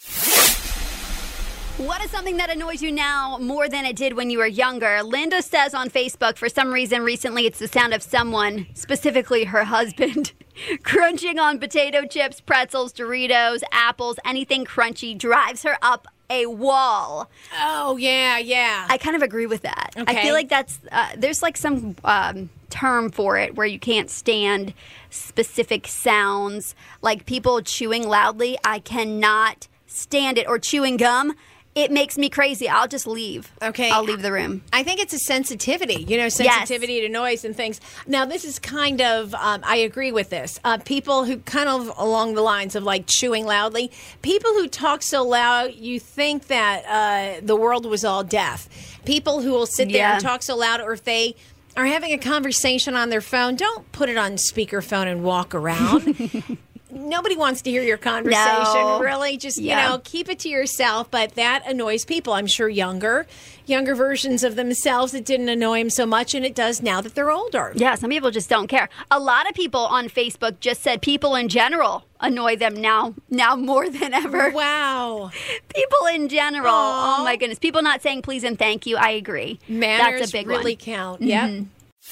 What 1.78 2.02
is 2.02 2.10
something 2.10 2.38
that 2.38 2.48
annoys 2.48 2.80
you 2.80 2.90
now 2.90 3.36
more 3.36 3.68
than 3.68 3.84
it 3.84 3.96
did 3.96 4.14
when 4.14 4.30
you 4.30 4.38
were 4.38 4.46
younger? 4.46 5.02
Linda 5.02 5.42
says 5.42 5.74
on 5.74 5.90
Facebook, 5.90 6.38
for 6.38 6.48
some 6.48 6.72
reason 6.72 7.02
recently, 7.02 7.44
it's 7.44 7.58
the 7.58 7.68
sound 7.68 7.92
of 7.92 8.02
someone, 8.02 8.66
specifically 8.72 9.44
her 9.44 9.62
husband, 9.62 10.32
crunching 10.84 11.38
on 11.38 11.58
potato 11.58 12.06
chips, 12.06 12.40
pretzels, 12.40 12.94
Doritos, 12.94 13.60
apples, 13.72 14.18
anything 14.24 14.64
crunchy 14.64 15.16
drives 15.16 15.64
her 15.64 15.76
up 15.82 16.08
a 16.30 16.46
wall. 16.46 17.28
Oh 17.60 17.98
yeah, 17.98 18.38
yeah. 18.38 18.86
I 18.88 18.96
kind 18.96 19.14
of 19.14 19.20
agree 19.20 19.46
with 19.46 19.60
that. 19.60 19.90
I 19.98 20.22
feel 20.22 20.32
like 20.32 20.48
that's 20.48 20.80
uh, 20.90 21.10
there's 21.14 21.42
like 21.42 21.58
some 21.58 21.94
um, 22.04 22.48
term 22.70 23.10
for 23.10 23.36
it 23.36 23.54
where 23.54 23.66
you 23.66 23.78
can't 23.78 24.08
stand 24.08 24.72
specific 25.10 25.86
sounds, 25.86 26.74
like 27.02 27.26
people 27.26 27.60
chewing 27.60 28.08
loudly. 28.08 28.56
I 28.64 28.78
cannot 28.78 29.68
stand 29.86 30.38
it 30.38 30.48
or 30.48 30.58
chewing 30.58 30.96
gum. 30.96 31.36
It 31.76 31.92
makes 31.92 32.16
me 32.16 32.30
crazy. 32.30 32.68
I'll 32.70 32.88
just 32.88 33.06
leave. 33.06 33.52
Okay. 33.62 33.90
I'll 33.90 34.02
leave 34.02 34.22
the 34.22 34.32
room. 34.32 34.62
I 34.72 34.82
think 34.82 34.98
it's 34.98 35.12
a 35.12 35.18
sensitivity, 35.18 36.04
you 36.08 36.16
know, 36.16 36.30
sensitivity 36.30 37.02
to 37.02 37.08
noise 37.10 37.44
and 37.44 37.54
things. 37.54 37.82
Now, 38.06 38.24
this 38.24 38.46
is 38.46 38.58
kind 38.58 39.02
of, 39.02 39.34
um, 39.34 39.60
I 39.62 39.76
agree 39.76 40.10
with 40.10 40.30
this. 40.30 40.58
Uh, 40.64 40.78
people 40.78 41.24
who 41.24 41.36
kind 41.40 41.68
of 41.68 41.92
along 41.98 42.34
the 42.34 42.40
lines 42.40 42.76
of 42.76 42.82
like 42.82 43.04
chewing 43.06 43.44
loudly, 43.44 43.92
people 44.22 44.52
who 44.52 44.68
talk 44.68 45.02
so 45.02 45.22
loud, 45.22 45.74
you 45.74 46.00
think 46.00 46.46
that 46.46 46.84
uh, 46.86 47.40
the 47.44 47.54
world 47.56 47.84
was 47.84 48.06
all 48.06 48.24
deaf. 48.24 48.68
People 49.04 49.42
who 49.42 49.50
will 49.50 49.66
sit 49.66 49.88
there 49.88 49.98
Yeah. 49.98 50.14
and 50.14 50.22
talk 50.22 50.42
so 50.42 50.56
loud, 50.56 50.80
or 50.80 50.94
if 50.94 51.04
they 51.04 51.36
are 51.76 51.84
having 51.84 52.10
a 52.12 52.18
conversation 52.18 52.94
on 52.96 53.10
their 53.10 53.20
phone, 53.20 53.54
don't 53.54 53.92
put 53.92 54.08
it 54.08 54.16
on 54.16 54.32
speakerphone 54.36 55.06
and 55.12 55.22
walk 55.22 55.54
around. 55.54 56.56
Nobody 56.96 57.36
wants 57.36 57.62
to 57.62 57.70
hear 57.70 57.82
your 57.82 57.98
conversation, 57.98 58.44
No. 58.74 59.00
really. 59.00 59.36
Just 59.36 59.58
Yeah. 59.60 59.84
you 59.84 59.88
know, 59.90 60.00
keep 60.04 60.28
it 60.28 60.38
to 60.40 60.48
yourself. 60.48 61.10
But 61.10 61.34
that 61.34 61.62
annoys 61.66 62.04
people. 62.04 62.32
I'm 62.32 62.46
sure 62.46 62.68
younger, 62.68 63.26
younger 63.66 63.94
versions 63.94 64.42
of 64.42 64.56
themselves. 64.56 65.12
It 65.14 65.24
didn't 65.24 65.48
annoy 65.48 65.80
them 65.80 65.90
so 65.90 66.06
much, 66.06 66.34
and 66.34 66.44
it 66.44 66.54
does 66.54 66.82
now 66.82 67.00
that 67.02 67.14
they're 67.14 67.30
older. 67.30 67.72
Yeah, 67.76 67.94
some 67.96 68.10
people 68.10 68.30
just 68.30 68.48
don't 68.48 68.66
care. 68.66 68.88
A 69.10 69.18
lot 69.20 69.48
of 69.48 69.54
people 69.54 69.80
on 69.86 70.08
Facebook 70.08 70.58
just 70.60 70.82
said 70.82 71.02
people 71.02 71.34
in 71.34 71.48
general 71.48 72.04
annoy 72.20 72.56
them 72.56 72.74
now 72.74 73.12
now 73.28 73.54
more 73.56 73.88
than 73.90 74.14
ever. 74.14 74.50
Wow, 74.50 75.30
People 75.74 76.06
in 76.14 76.28
general. 76.28 76.72
Oh 76.72 76.76
Aw. 76.76 77.16
Oh 77.20 77.24
my 77.24 77.36
goodness. 77.36 77.58
People 77.58 77.82
not 77.82 78.00
saying 78.02 78.22
please 78.22 78.42
and 78.42 78.58
thank 78.58 78.86
you. 78.86 78.96
I 78.96 79.10
agree. 79.10 79.60
manners 79.68 80.20
That's 80.20 80.30
a 80.30 80.32
big 80.32 80.46
really 80.46 80.72
one. 80.72 80.76
count. 80.78 81.22
Yep. 81.22 81.44
I 81.44 81.44
want 81.48 81.68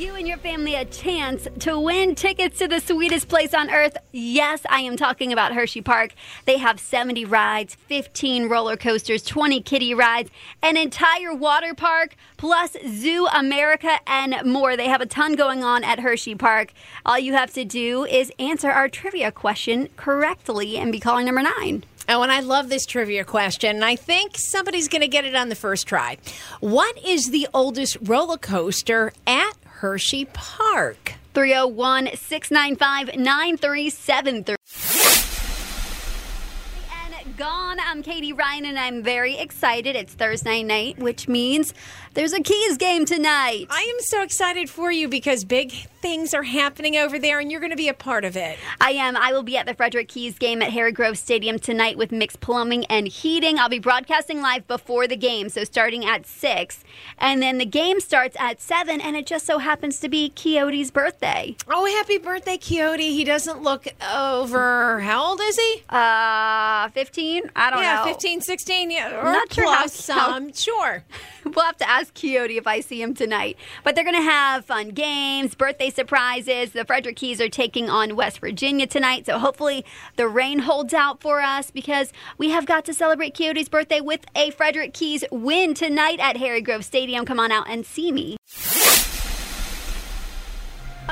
you 0.00 0.14
and 0.14 0.26
your 0.26 0.38
family 0.38 0.74
a 0.74 0.84
chance 0.86 1.46
to 1.58 1.78
win 1.78 2.14
tickets 2.14 2.58
to 2.58 2.66
the 2.66 2.80
sweetest 2.80 3.28
place 3.28 3.52
on 3.52 3.68
earth. 3.68 3.98
Yes, 4.12 4.62
I 4.70 4.80
am 4.80 4.96
talking 4.96 5.30
about 5.30 5.52
Hershey 5.52 5.82
Park. 5.82 6.14
They 6.46 6.56
have 6.56 6.80
70 6.80 7.26
rides, 7.26 7.74
15 7.74 8.48
roller 8.48 8.78
coasters, 8.78 9.22
20 9.22 9.60
kiddie 9.60 9.92
rides, 9.92 10.30
an 10.62 10.78
entire 10.78 11.34
water 11.34 11.74
park, 11.74 12.16
plus 12.38 12.78
Zoo 12.88 13.26
America 13.26 13.98
and 14.06 14.36
more. 14.50 14.74
They 14.74 14.88
have 14.88 15.02
a 15.02 15.06
ton 15.06 15.34
going 15.34 15.62
on 15.62 15.84
at 15.84 16.00
Hershey 16.00 16.34
Park. 16.34 16.72
All 17.04 17.18
you 17.18 17.34
have 17.34 17.52
to 17.52 17.66
do 17.66 18.06
is 18.06 18.32
answer 18.38 18.70
our 18.70 18.88
trivia 18.88 19.30
question 19.30 19.90
correctly 19.96 20.78
and 20.78 20.92
be 20.92 20.98
calling 20.98 21.26
number 21.26 21.42
nine. 21.42 21.84
Oh, 22.08 22.22
and 22.22 22.32
I 22.32 22.40
love 22.40 22.70
this 22.70 22.86
trivia 22.86 23.24
question. 23.24 23.76
and 23.76 23.84
I 23.84 23.94
think 23.94 24.32
somebody's 24.36 24.88
going 24.88 25.02
to 25.02 25.08
get 25.08 25.24
it 25.24 25.36
on 25.36 25.48
the 25.48 25.54
first 25.54 25.86
try. 25.86 26.16
What 26.58 26.98
is 27.04 27.30
the 27.30 27.46
oldest 27.54 27.98
roller 28.00 28.38
coaster 28.38 29.12
at 29.26 29.59
Hershey 29.80 30.26
Park? 30.26 31.14
301 31.32 32.10
695 32.14 33.16
9373. 33.16 34.56
And 36.92 37.36
gone. 37.38 37.78
I'm 37.80 38.02
Katie 38.02 38.34
Ryan, 38.34 38.66
and 38.66 38.78
I'm 38.78 39.02
very 39.02 39.38
excited. 39.38 39.96
It's 39.96 40.12
Thursday 40.12 40.62
night, 40.62 40.98
which 40.98 41.28
means 41.28 41.72
there's 42.14 42.32
a 42.32 42.40
Keys 42.40 42.76
game 42.76 43.04
tonight. 43.04 43.66
I 43.70 43.82
am 43.82 44.00
so 44.00 44.22
excited 44.22 44.68
for 44.68 44.90
you 44.90 45.08
because 45.08 45.44
big 45.44 45.72
things 46.00 46.32
are 46.32 46.42
happening 46.42 46.96
over 46.96 47.18
there, 47.18 47.38
and 47.40 47.50
you're 47.50 47.60
going 47.60 47.70
to 47.70 47.76
be 47.76 47.88
a 47.88 47.94
part 47.94 48.24
of 48.24 48.36
it. 48.36 48.58
I 48.80 48.92
am. 48.92 49.16
I 49.16 49.32
will 49.32 49.42
be 49.42 49.56
at 49.56 49.66
the 49.66 49.74
Frederick 49.74 50.08
Keys 50.08 50.38
game 50.38 50.62
at 50.62 50.72
Harry 50.72 50.92
Grove 50.92 51.18
Stadium 51.18 51.58
tonight 51.58 51.98
with 51.98 52.10
mixed 52.10 52.40
plumbing 52.40 52.84
and 52.86 53.06
heating. 53.06 53.58
I'll 53.58 53.68
be 53.68 53.78
broadcasting 53.78 54.40
live 54.40 54.66
before 54.66 55.06
the 55.06 55.16
game, 55.16 55.48
so 55.50 55.62
starting 55.64 56.04
at 56.04 56.26
6. 56.26 56.82
And 57.18 57.42
then 57.42 57.58
the 57.58 57.66
game 57.66 58.00
starts 58.00 58.36
at 58.40 58.60
7, 58.60 59.00
and 59.00 59.16
it 59.16 59.26
just 59.26 59.46
so 59.46 59.58
happens 59.58 60.00
to 60.00 60.08
be 60.08 60.30
Coyote's 60.30 60.90
birthday. 60.90 61.56
Oh, 61.68 61.84
happy 61.84 62.18
birthday, 62.18 62.56
Coyote. 62.56 63.12
He 63.12 63.24
doesn't 63.24 63.62
look 63.62 63.86
over, 64.14 65.00
how 65.00 65.22
old 65.30 65.40
is 65.42 65.56
he? 65.56 65.82
Uh, 65.90 66.88
15? 66.88 67.50
I 67.54 67.70
don't 67.70 67.82
yeah, 67.82 67.96
know. 67.96 68.04
15, 68.06 68.40
16, 68.40 68.90
yeah, 68.90 69.20
or 69.20 69.32
Not 69.32 69.52
sure 69.52 69.64
how- 69.64 69.82
plus 69.82 69.94
some. 69.94 70.52
Sure. 70.52 71.04
We'll 71.42 71.64
have 71.64 71.78
to 71.78 71.88
ask 71.88 71.99
Coyote 72.08 72.56
if 72.56 72.66
I 72.66 72.80
see 72.80 73.02
him 73.02 73.14
tonight. 73.14 73.56
But 73.84 73.94
they're 73.94 74.04
going 74.04 74.16
to 74.16 74.22
have 74.22 74.64
fun 74.64 74.90
games, 74.90 75.54
birthday 75.54 75.90
surprises. 75.90 76.72
The 76.72 76.84
Frederick 76.84 77.16
Keys 77.16 77.40
are 77.40 77.48
taking 77.48 77.90
on 77.90 78.16
West 78.16 78.38
Virginia 78.38 78.86
tonight. 78.86 79.26
So 79.26 79.38
hopefully 79.38 79.84
the 80.16 80.28
rain 80.28 80.60
holds 80.60 80.94
out 80.94 81.20
for 81.20 81.40
us 81.40 81.70
because 81.70 82.12
we 82.38 82.50
have 82.50 82.66
got 82.66 82.84
to 82.86 82.94
celebrate 82.94 83.36
Coyote's 83.36 83.68
birthday 83.68 84.00
with 84.00 84.24
a 84.34 84.50
Frederick 84.52 84.94
Keys 84.94 85.24
win 85.30 85.74
tonight 85.74 86.20
at 86.20 86.36
Harry 86.36 86.60
Grove 86.60 86.84
Stadium. 86.84 87.24
Come 87.24 87.40
on 87.40 87.50
out 87.50 87.68
and 87.68 87.84
see 87.84 88.12
me. 88.12 88.36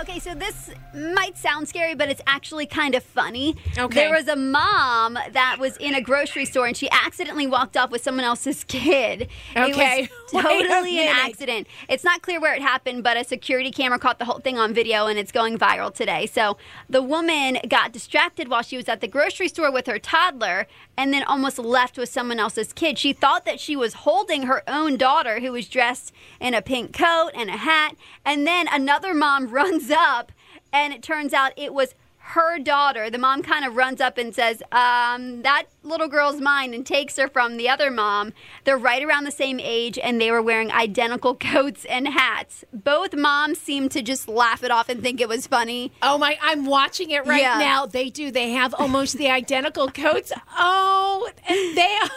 Okay, 0.08 0.20
so 0.20 0.34
this 0.34 0.70
might 0.94 1.36
sound 1.36 1.68
scary, 1.68 1.94
but 1.94 2.08
it's 2.08 2.22
actually 2.26 2.64
kind 2.64 2.94
of 2.94 3.02
funny. 3.02 3.56
Okay. 3.76 3.94
There 3.94 4.10
was 4.10 4.26
a 4.26 4.36
mom 4.36 5.18
that 5.32 5.56
was 5.60 5.76
in 5.76 5.94
a 5.94 6.00
grocery 6.00 6.46
store 6.46 6.66
and 6.66 6.74
she 6.74 6.88
accidentally 6.90 7.46
walked 7.46 7.76
off 7.76 7.90
with 7.90 8.02
someone 8.02 8.24
else's 8.24 8.64
kid. 8.64 9.28
Okay. 9.54 10.04
It 10.04 10.10
Wait 10.32 10.32
was 10.32 10.44
a 10.44 10.48
totally 10.68 10.98
an 10.98 11.04
minute. 11.04 11.24
accident. 11.24 11.66
It's 11.90 12.04
not 12.04 12.22
clear 12.22 12.40
where 12.40 12.54
it 12.54 12.62
happened, 12.62 13.04
but 13.04 13.18
a 13.18 13.24
security 13.24 13.70
camera 13.70 13.98
caught 13.98 14.18
the 14.18 14.24
whole 14.24 14.38
thing 14.38 14.56
on 14.56 14.72
video 14.72 15.08
and 15.08 15.18
it's 15.18 15.30
going 15.30 15.58
viral 15.58 15.92
today. 15.94 16.24
So 16.24 16.56
the 16.88 17.02
woman 17.02 17.58
got 17.68 17.92
distracted 17.92 18.48
while 18.48 18.62
she 18.62 18.78
was 18.78 18.88
at 18.88 19.02
the 19.02 19.08
grocery 19.08 19.48
store 19.48 19.70
with 19.70 19.86
her 19.86 19.98
toddler 19.98 20.66
and 20.96 21.12
then 21.12 21.22
almost 21.24 21.58
left 21.58 21.98
with 21.98 22.08
someone 22.08 22.38
else's 22.40 22.72
kid. 22.72 22.98
She 22.98 23.12
thought 23.12 23.44
that 23.44 23.60
she 23.60 23.76
was 23.76 23.92
holding 23.92 24.44
her 24.44 24.62
own 24.66 24.96
daughter 24.96 25.40
who 25.40 25.52
was 25.52 25.68
dressed 25.68 26.12
in 26.40 26.54
a 26.54 26.62
pink 26.62 26.96
coat 26.96 27.30
and 27.34 27.50
a 27.50 27.58
hat. 27.58 27.94
And 28.24 28.46
then 28.46 28.68
another 28.72 29.12
mom 29.12 29.48
runs 29.58 29.90
up 29.90 29.97
and 30.72 30.92
it 30.92 31.02
turns 31.02 31.32
out 31.32 31.52
it 31.56 31.72
was 31.74 31.94
her 32.32 32.58
daughter. 32.58 33.08
The 33.08 33.16
mom 33.16 33.42
kind 33.42 33.64
of 33.64 33.74
runs 33.74 34.02
up 34.02 34.18
and 34.18 34.34
says, 34.34 34.62
um, 34.70 35.40
That 35.42 35.64
little 35.82 36.08
girl's 36.08 36.42
mine, 36.42 36.74
and 36.74 36.84
takes 36.84 37.16
her 37.16 37.26
from 37.26 37.56
the 37.56 37.70
other 37.70 37.90
mom. 37.90 38.34
They're 38.64 38.76
right 38.76 39.02
around 39.02 39.24
the 39.24 39.30
same 39.30 39.58
age, 39.58 39.98
and 39.98 40.20
they 40.20 40.30
were 40.30 40.42
wearing 40.42 40.70
identical 40.70 41.34
coats 41.52 41.86
and 41.86 42.06
hats. 42.06 42.66
Both 42.70 43.14
moms 43.14 43.58
seem 43.58 43.88
to 43.88 44.02
just 44.02 44.28
laugh 44.28 44.62
it 44.62 44.70
off 44.70 44.90
and 44.90 45.02
think 45.02 45.22
it 45.22 45.28
was 45.28 45.46
funny. 45.46 45.90
Oh 46.02 46.18
my! 46.18 46.36
I'm 46.42 46.66
watching 46.66 47.10
it 47.10 47.24
right 47.24 47.40
Yeah. 47.40 47.58
now. 47.60 47.86
They 47.86 48.10
do. 48.10 48.30
They 48.30 48.50
have 48.50 48.74
almost 48.74 49.16
the 49.16 49.30
identical 49.30 49.88
coats. 49.88 50.30
Oh, 50.58 51.30
and 51.48 51.76
they. 51.78 51.98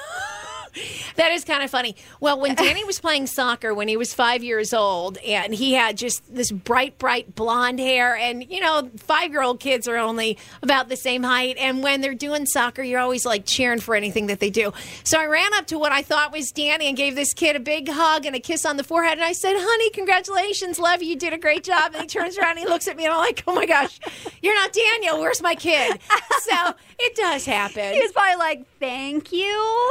that 1.16 1.32
is 1.32 1.44
kind 1.44 1.64
of 1.64 1.70
funny. 1.70 1.96
Well, 2.20 2.40
when 2.40 2.56
Danny 2.56 2.84
was 2.84 3.00
playing 3.00 3.28
soccer 3.28 3.74
when 3.74 3.88
he 3.88 3.98
was 3.98 4.14
five 4.14 4.44
years 4.44 4.74
old, 4.74 5.18
and 5.20 5.54
he 5.54 5.74
had 5.74 5.98
just 5.98 6.34
this 6.34 6.52
bright, 6.52 6.98
bright 6.98 7.36
blonde 7.36 7.80
hair, 7.80 8.16
and 8.16 8.50
you 8.50 8.60
know, 8.60 8.90
five 8.98 9.32
year 9.32 9.42
old 9.42 9.60
kids 9.60 9.88
are 9.88 9.98
only 9.98 10.38
about 10.62 10.90
the 10.90 10.98
same 10.98 11.24
height, 11.24 11.58
and 11.58 11.84
when 11.84 12.02
they're 12.02 12.14
doing 12.14 12.46
soccer, 12.46 12.84
you're 12.84 13.00
always 13.00 13.26
like 13.26 13.46
cheering 13.46 13.80
for 13.80 13.96
anything 13.96 14.28
that 14.28 14.40
they 14.40 14.50
do. 14.50 14.74
So 15.04 15.20
I 15.20 15.26
ran 15.26 15.54
up 15.54 15.68
to 15.68 15.80
what 15.80 15.92
I 15.92 16.02
thought 16.02 16.32
was 16.32 16.52
Danny 16.52 16.88
and 16.88 16.98
gave 16.98 17.16
this 17.16 17.34
kid 17.34 17.56
a 17.56 17.60
big 17.60 17.90
hug 17.90 18.26
and 18.26 18.36
a 18.36 18.40
kiss 18.40 18.66
on 18.66 18.78
the 18.78 18.84
forehead, 18.84 19.14
and 19.14 19.24
I 19.24 19.34
said, 19.34 19.56
"Honey, 19.58 19.90
congratulations, 19.92 20.80
love 20.80 21.02
you, 21.02 21.10
you 21.10 21.16
did 21.16 21.34
a 21.34 21.38
great 21.38 21.64
job." 21.64 21.94
And 21.94 22.02
he 22.02 22.08
turns 22.08 22.38
around 22.38 22.52
and 22.52 22.60
he 22.60 22.66
looks 22.66 22.88
at 22.88 22.96
me, 22.96 23.06
and 23.06 23.14
I'm 23.14 23.20
like, 23.20 23.44
"Oh 23.48 23.54
my 23.54 23.66
gosh, 23.66 24.00
you're 24.42 24.56
not 24.56 24.74
Daniel. 24.74 25.20
Where's 25.20 25.42
my 25.42 25.56
kid?" 25.56 26.00
So 26.42 26.74
it 27.00 27.16
does 27.16 27.46
happen. 27.46 27.94
He 27.94 28.00
was 28.00 28.12
probably 28.12 28.36
like, 28.38 28.66
Thank 28.82 29.32
you. 29.32 29.90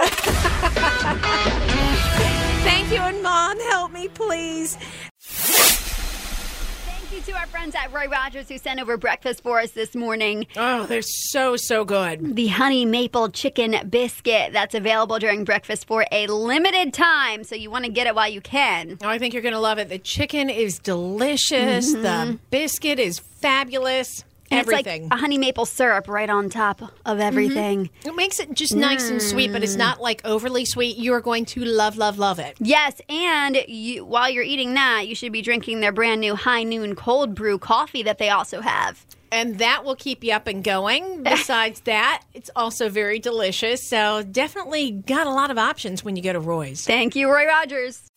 Thank 2.61 2.91
you, 2.91 2.99
and 2.99 3.23
mom, 3.23 3.61
help 3.61 3.93
me, 3.93 4.09
please. 4.09 4.77
Thank 5.21 7.13
you 7.13 7.21
to 7.33 7.39
our 7.39 7.47
friends 7.47 7.77
at 7.77 7.93
Roy 7.93 8.09
Rogers 8.09 8.49
who 8.49 8.59
sent 8.59 8.81
over 8.81 8.97
breakfast 8.97 9.45
for 9.45 9.61
us 9.61 9.71
this 9.71 9.95
morning. 9.95 10.45
Oh, 10.57 10.87
they're 10.87 11.03
so 11.03 11.57
so 11.57 11.85
good. 11.85 12.35
the 12.35 12.49
honey 12.49 12.85
maple 12.85 13.29
chicken 13.29 13.77
biscuit 13.89 14.53
that's 14.53 14.75
available 14.75 15.21
during 15.21 15.45
breakfast 15.45 15.87
for 15.87 16.05
a 16.11 16.27
limited 16.27 16.93
time. 16.93 17.45
So 17.45 17.55
you 17.55 17.71
want 17.71 17.85
to 17.85 17.93
get 17.93 18.09
it 18.09 18.17
while 18.17 18.29
you 18.29 18.41
can. 18.41 18.99
Oh, 19.05 19.09
I 19.09 19.19
think 19.19 19.35
you're 19.35 19.43
going 19.45 19.55
to 19.55 19.61
love 19.61 19.79
it. 19.79 19.89
The 19.89 19.99
chicken 19.99 20.51
is 20.51 20.81
delicious. 20.81 21.93
The 21.93 21.99
mm-hmm. 21.99 22.37
biscuit 22.51 22.99
is 22.99 23.21
fabulous. 23.21 24.25
And 24.51 24.61
Everything. 24.61 25.05
It's 25.05 25.11
like 25.13 25.19
a 25.19 25.21
honey 25.21 25.39
maple 25.39 25.65
syrup 25.65 26.09
right 26.09 26.29
on 26.29 26.51
top 26.51 26.83
of 26.83 26.91
mm-hmm. 26.91 27.21
everything. 27.21 27.91
it 28.05 28.17
makes 28.17 28.41
it 28.41 28.53
just 28.53 28.75
nice 28.75 29.09
and 29.09 29.23
sweet, 29.23 29.53
but 29.53 29.63
it's 29.63 29.75
mm. 29.75 29.79
not 29.79 30.01
like 30.01 30.21
overly 30.25 30.65
sweet. 30.65 30.97
You 30.97 31.13
are 31.15 31.21
going 31.21 31.45
to 31.47 31.65
love, 31.65 31.97
love, 31.97 32.19
love 32.19 32.41
it. 32.41 32.57
Yes, 32.59 33.01
and 33.09 33.59
you, 33.69 34.05
while 34.05 34.29
you're 34.29 34.43
eating 34.43 34.75
that, 34.75 35.07
you 35.07 35.15
should 35.15 35.33
be 35.33 35.41
drinking 35.41 35.81
their 35.81 35.93
brand 35.93 36.21
new 36.21 36.35
High 36.35 36.65
Noon 36.65 36.97
Cold 36.97 37.35
Brew 37.35 37.59
coffee 37.59 38.03
that 38.03 38.19
they 38.19 38.31
also 38.31 38.61
have. 38.61 39.07
and 39.33 39.59
that 39.59 39.85
will 39.85 39.95
keep 39.95 40.25
you 40.25 40.33
up 40.33 40.49
and 40.49 40.65
going. 40.65 41.23
Besides 41.23 41.81
that, 41.83 42.25
it's 42.35 42.51
also 42.57 42.89
very 42.89 43.21
delicious. 43.21 43.81
So 43.83 44.25
definitely 44.25 44.91
got 44.91 45.29
a 45.29 45.31
lot 45.31 45.53
of 45.53 45.59
options 45.59 46.05
when 46.05 46.17
you 46.17 46.23
go 46.23 46.33
to 46.33 46.41
Roy's. 46.41 46.85
Thank 46.85 47.15
you, 47.15 47.31
Roy 47.31 47.47
Rogers. 47.47 48.11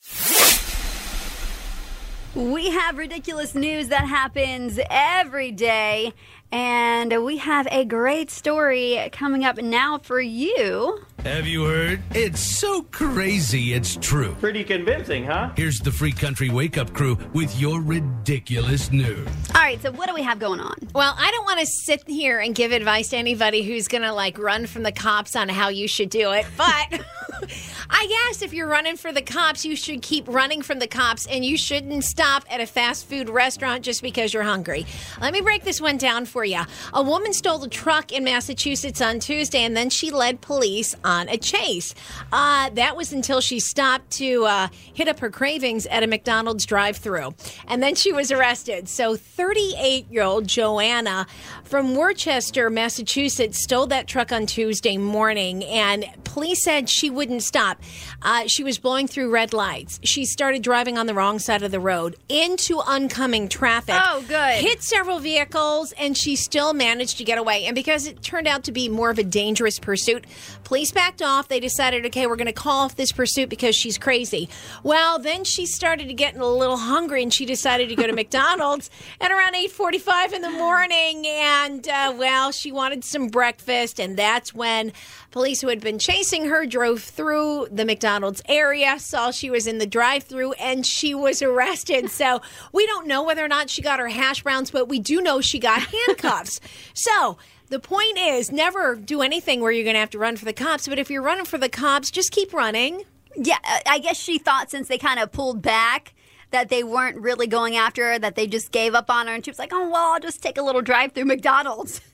We 2.36 2.72
have 2.72 2.98
ridiculous 2.98 3.54
news 3.54 3.90
that 3.90 4.08
happens 4.08 4.80
every 4.90 5.52
day, 5.52 6.13
and 6.52 7.24
we 7.24 7.38
have 7.38 7.68
a 7.70 7.86
great 7.86 8.32
story 8.32 9.08
coming 9.12 9.46
up 9.46 9.58
now 9.58 10.00
for 10.00 10.20
you. 10.20 11.00
Have 11.24 11.46
you 11.46 11.66
heard? 11.66 12.02
It's 12.16 12.40
so 12.40 12.82
crazy 12.82 13.74
it's 13.74 13.98
true. 13.98 14.36
Pretty 14.40 14.63
convincing, 14.63 15.25
huh? 15.25 15.52
Here's 15.56 15.78
the 15.78 15.92
Free 15.92 16.12
Country 16.12 16.50
Wake 16.50 16.75
Up 16.75 16.92
Crew 16.92 17.20
with 17.34 17.56
your 17.62 17.80
ridiculous 17.82 18.92
news. 18.92 19.28
All 19.54 19.62
right, 19.62 19.80
so 19.80 19.92
what 19.92 20.08
do 20.08 20.16
we 20.16 20.24
have 20.24 20.40
going 20.40 20.60
on? 20.60 20.75
Well, 20.96 21.13
I 21.16 21.30
don't 21.30 21.46
want 21.46 21.60
to 21.60 21.68
sit 21.68 22.08
here 22.08 22.40
and 22.40 22.56
give 22.56 22.72
advice 22.72 23.10
to 23.10 23.18
anybody 23.18 23.62
who's 23.62 23.88
going 23.88 24.02
to 24.04 24.12
like 24.12 24.40
run 24.40 24.66
from 24.66 24.82
the 24.82 24.92
cops 24.92 25.36
on 25.36 25.50
how 25.50 25.70
you 25.70 25.88
should 25.88 26.10
do 26.10 26.32
it, 26.32 26.48
but 26.58 27.00
I 27.90 28.28
guess 28.28 28.42
if 28.42 28.54
you're 28.54 28.68
running 28.68 28.98
for 28.98 29.12
the 29.12 29.22
cops, 29.22 29.66
you 29.66 29.76
should 29.76 30.02
keep 30.02 30.28
running 30.28 30.62
from 30.62 30.80
the 30.80 30.88
cops 30.88 31.26
and 31.28 31.44
you 31.44 31.58
shouldn't 31.58 32.04
stop 32.04 32.46
at 32.50 32.62
a 32.62 32.66
fast 32.66 33.08
food 33.08 33.30
restaurant 33.30 33.84
just 33.84 34.02
because 34.02 34.34
you're 34.34 34.44
hungry. 34.44 34.86
Let 35.22 35.34
me 35.34 35.42
break 35.42 35.64
this 35.64 35.82
one 35.82 35.98
down 35.98 36.26
for 36.26 36.44
you. 36.46 36.62
A 36.94 37.04
woman 37.04 37.34
stole 37.34 37.64
a 37.64 37.70
truck 37.70 38.12
in 38.12 38.24
Massachusetts 38.24 39.02
on 39.02 39.20
Tuesday 39.20 39.64
and 39.64 39.76
then 39.76 39.90
she 39.90 40.12
led 40.12 40.42
police 40.42 40.96
on 41.04 41.30
a 41.30 41.38
chase. 41.38 41.94
Uh, 42.32 42.70
that 42.72 42.96
was 42.96 43.12
until 43.14 43.42
she 43.42 43.60
stopped 43.60 44.12
to 44.12 44.46
uh, 44.46 44.68
hit 44.94 45.08
up 45.08 45.20
her 45.20 45.30
cravings 45.30 45.86
at 45.88 46.04
a 46.04 46.08
McDonald's 46.08 46.66
drive 46.66 46.98
through. 46.98 47.34
And 47.68 47.82
then 47.82 47.96
she 47.96 48.12
was 48.12 48.32
arrested. 48.32 48.88
So 48.88 49.16
38 49.16 50.10
year 50.10 50.24
old 50.24 50.48
Joanna 50.48 51.28
from 51.64 51.96
Worcester, 51.96 52.70
Massachusetts, 52.70 53.64
stole 53.64 53.88
that 53.88 54.08
truck 54.08 54.32
on 54.32 54.46
Tuesday 54.46 54.98
morning. 54.98 55.64
And 55.66 56.06
police 56.24 56.64
said 56.64 56.90
she 56.90 57.10
wouldn't 57.10 57.33
stop. 57.40 57.82
Uh, 58.22 58.48
she 58.48 58.63
was 58.63 58.78
blowing 58.78 59.08
through 59.08 59.32
red 59.32 59.54
lights. 59.54 60.00
She 60.04 60.25
started 60.25 60.62
driving 60.62 60.98
on 60.98 61.06
the 61.06 61.13
wrong 61.13 61.40
side 61.40 61.63
of 61.63 61.72
the 61.72 61.80
road 61.80 62.16
into 62.30 62.80
oncoming 62.80 63.50
traffic. 63.50 63.96
Oh, 63.98 64.24
good. 64.28 64.56
Hit 64.56 64.84
several 64.84 65.20
vehicles, 65.20 65.94
and 65.98 66.18
she 66.18 66.36
still 66.36 66.74
managed 66.74 67.18
to 67.18 67.24
get 67.24 67.38
away. 67.38 67.66
And 67.66 67.75
because 67.75 68.08
it 68.08 68.22
turned 68.22 68.48
out 68.48 68.63
to 68.66 68.72
be 68.72 68.90
more 68.90 69.10
of 69.10 69.20
a 69.20 69.24
dangerous 69.24 69.80
pursuit, 69.80 70.25
police 70.63 70.92
backed 70.92 71.22
off. 71.22 71.48
They 71.48 71.60
decided, 71.60 72.06
okay, 72.08 72.28
we're 72.28 72.36
going 72.36 72.48
to 72.48 72.54
call 72.54 72.82
off 72.82 72.96
this 72.96 73.12
pursuit 73.12 73.50
because 73.50 73.75
she's 73.75 73.98
crazy. 73.98 74.50
Well, 74.84 75.20
then 75.20 75.44
she 75.44 75.66
started 75.66 76.08
to 76.08 76.13
get 76.13 76.36
a 76.36 76.46
little 76.46 76.78
hungry, 76.78 77.24
and 77.24 77.34
she 77.34 77.46
decided 77.46 77.90
to 77.90 77.96
go 77.96 78.08
to 78.08 78.13
McDonald's 78.24 78.90
at 79.22 79.32
around 79.32 79.56
8:45 79.56 80.34
in 80.34 80.42
the 80.42 80.50
morning. 80.52 81.25
And 81.28 81.88
uh, 81.88 82.13
well, 82.18 82.52
she 82.52 82.72
wanted 82.72 83.04
some 83.04 83.28
breakfast, 83.28 84.00
and 84.00 84.18
that's 84.18 84.54
when 84.54 84.92
police 85.32 85.62
who 85.62 85.68
had 85.68 85.82
been 85.82 85.98
chasing 85.98 86.46
her 86.46 86.66
drove 86.66 87.02
through 87.02 87.23
the 87.24 87.86
McDonald's 87.86 88.42
area, 88.48 89.00
saw 89.00 89.32
she 89.32 89.50
was 89.50 89.68
in 89.68 89.77
the 89.77 89.86
drive-through, 89.86 90.53
and 90.53 90.86
she 90.86 91.15
was 91.15 91.42
arrested. 91.42 92.10
So 92.10 92.42
we 92.72 92.86
don't 92.86 93.08
know 93.08 93.24
whether 93.24 93.44
or 93.44 93.48
not 93.48 93.70
she 93.70 93.82
got 93.82 94.00
her 94.00 94.10
hash 94.10 94.44
browns, 94.44 94.72
but 94.72 94.88
we 94.88 95.00
do 95.00 95.22
know 95.22 95.42
she 95.42 95.60
got 95.60 95.82
handcuffs. 96.08 96.60
so. 96.94 97.38
The 97.70 97.80
point 97.80 98.20
is, 98.20 98.51
never 98.51 98.96
do 98.96 99.24
anything 99.24 99.60
where 99.60 99.72
you're 99.72 99.86
going 99.86 99.96
to 99.96 100.00
have 100.00 100.12
to 100.12 100.20
run 100.20 100.36
for 100.36 100.46
the 100.46 100.53
cops. 100.53 100.88
But 100.88 101.00
if 101.00 101.10
you're 101.10 101.24
running 101.24 101.46
for 101.46 101.58
the 101.58 101.70
cops, 101.70 102.12
just 102.12 102.32
keep 102.32 102.53
running. 102.53 103.03
Yeah, 103.36 103.58
uh, 103.63 103.80
I 103.88 103.98
guess 103.98 104.20
she 104.20 104.38
thought 104.38 104.70
since 104.70 104.88
they 104.88 105.00
kind 105.00 105.20
of 105.20 105.32
pulled 105.32 105.63
back 105.63 106.13
that 106.51 106.70
they 106.70 106.84
weren't 106.84 107.18
really 107.18 107.48
going 107.48 107.75
after 107.75 108.12
her, 108.12 108.20
that 108.20 108.36
they 108.36 108.46
just 108.46 108.72
gave 108.72 108.94
up 108.94 109.10
on 109.10 109.25
her, 109.27 109.34
and 109.34 109.44
she 109.44 109.50
was 109.50 109.58
like, 109.58 109.74
"Oh 109.74 109.89
well, 109.89 110.13
I'll 110.13 110.20
just 110.20 110.44
take 110.44 110.58
a 110.58 110.62
little 110.62 110.84
drive 110.84 111.13
through 111.13 111.25
McDonald's." 111.25 112.00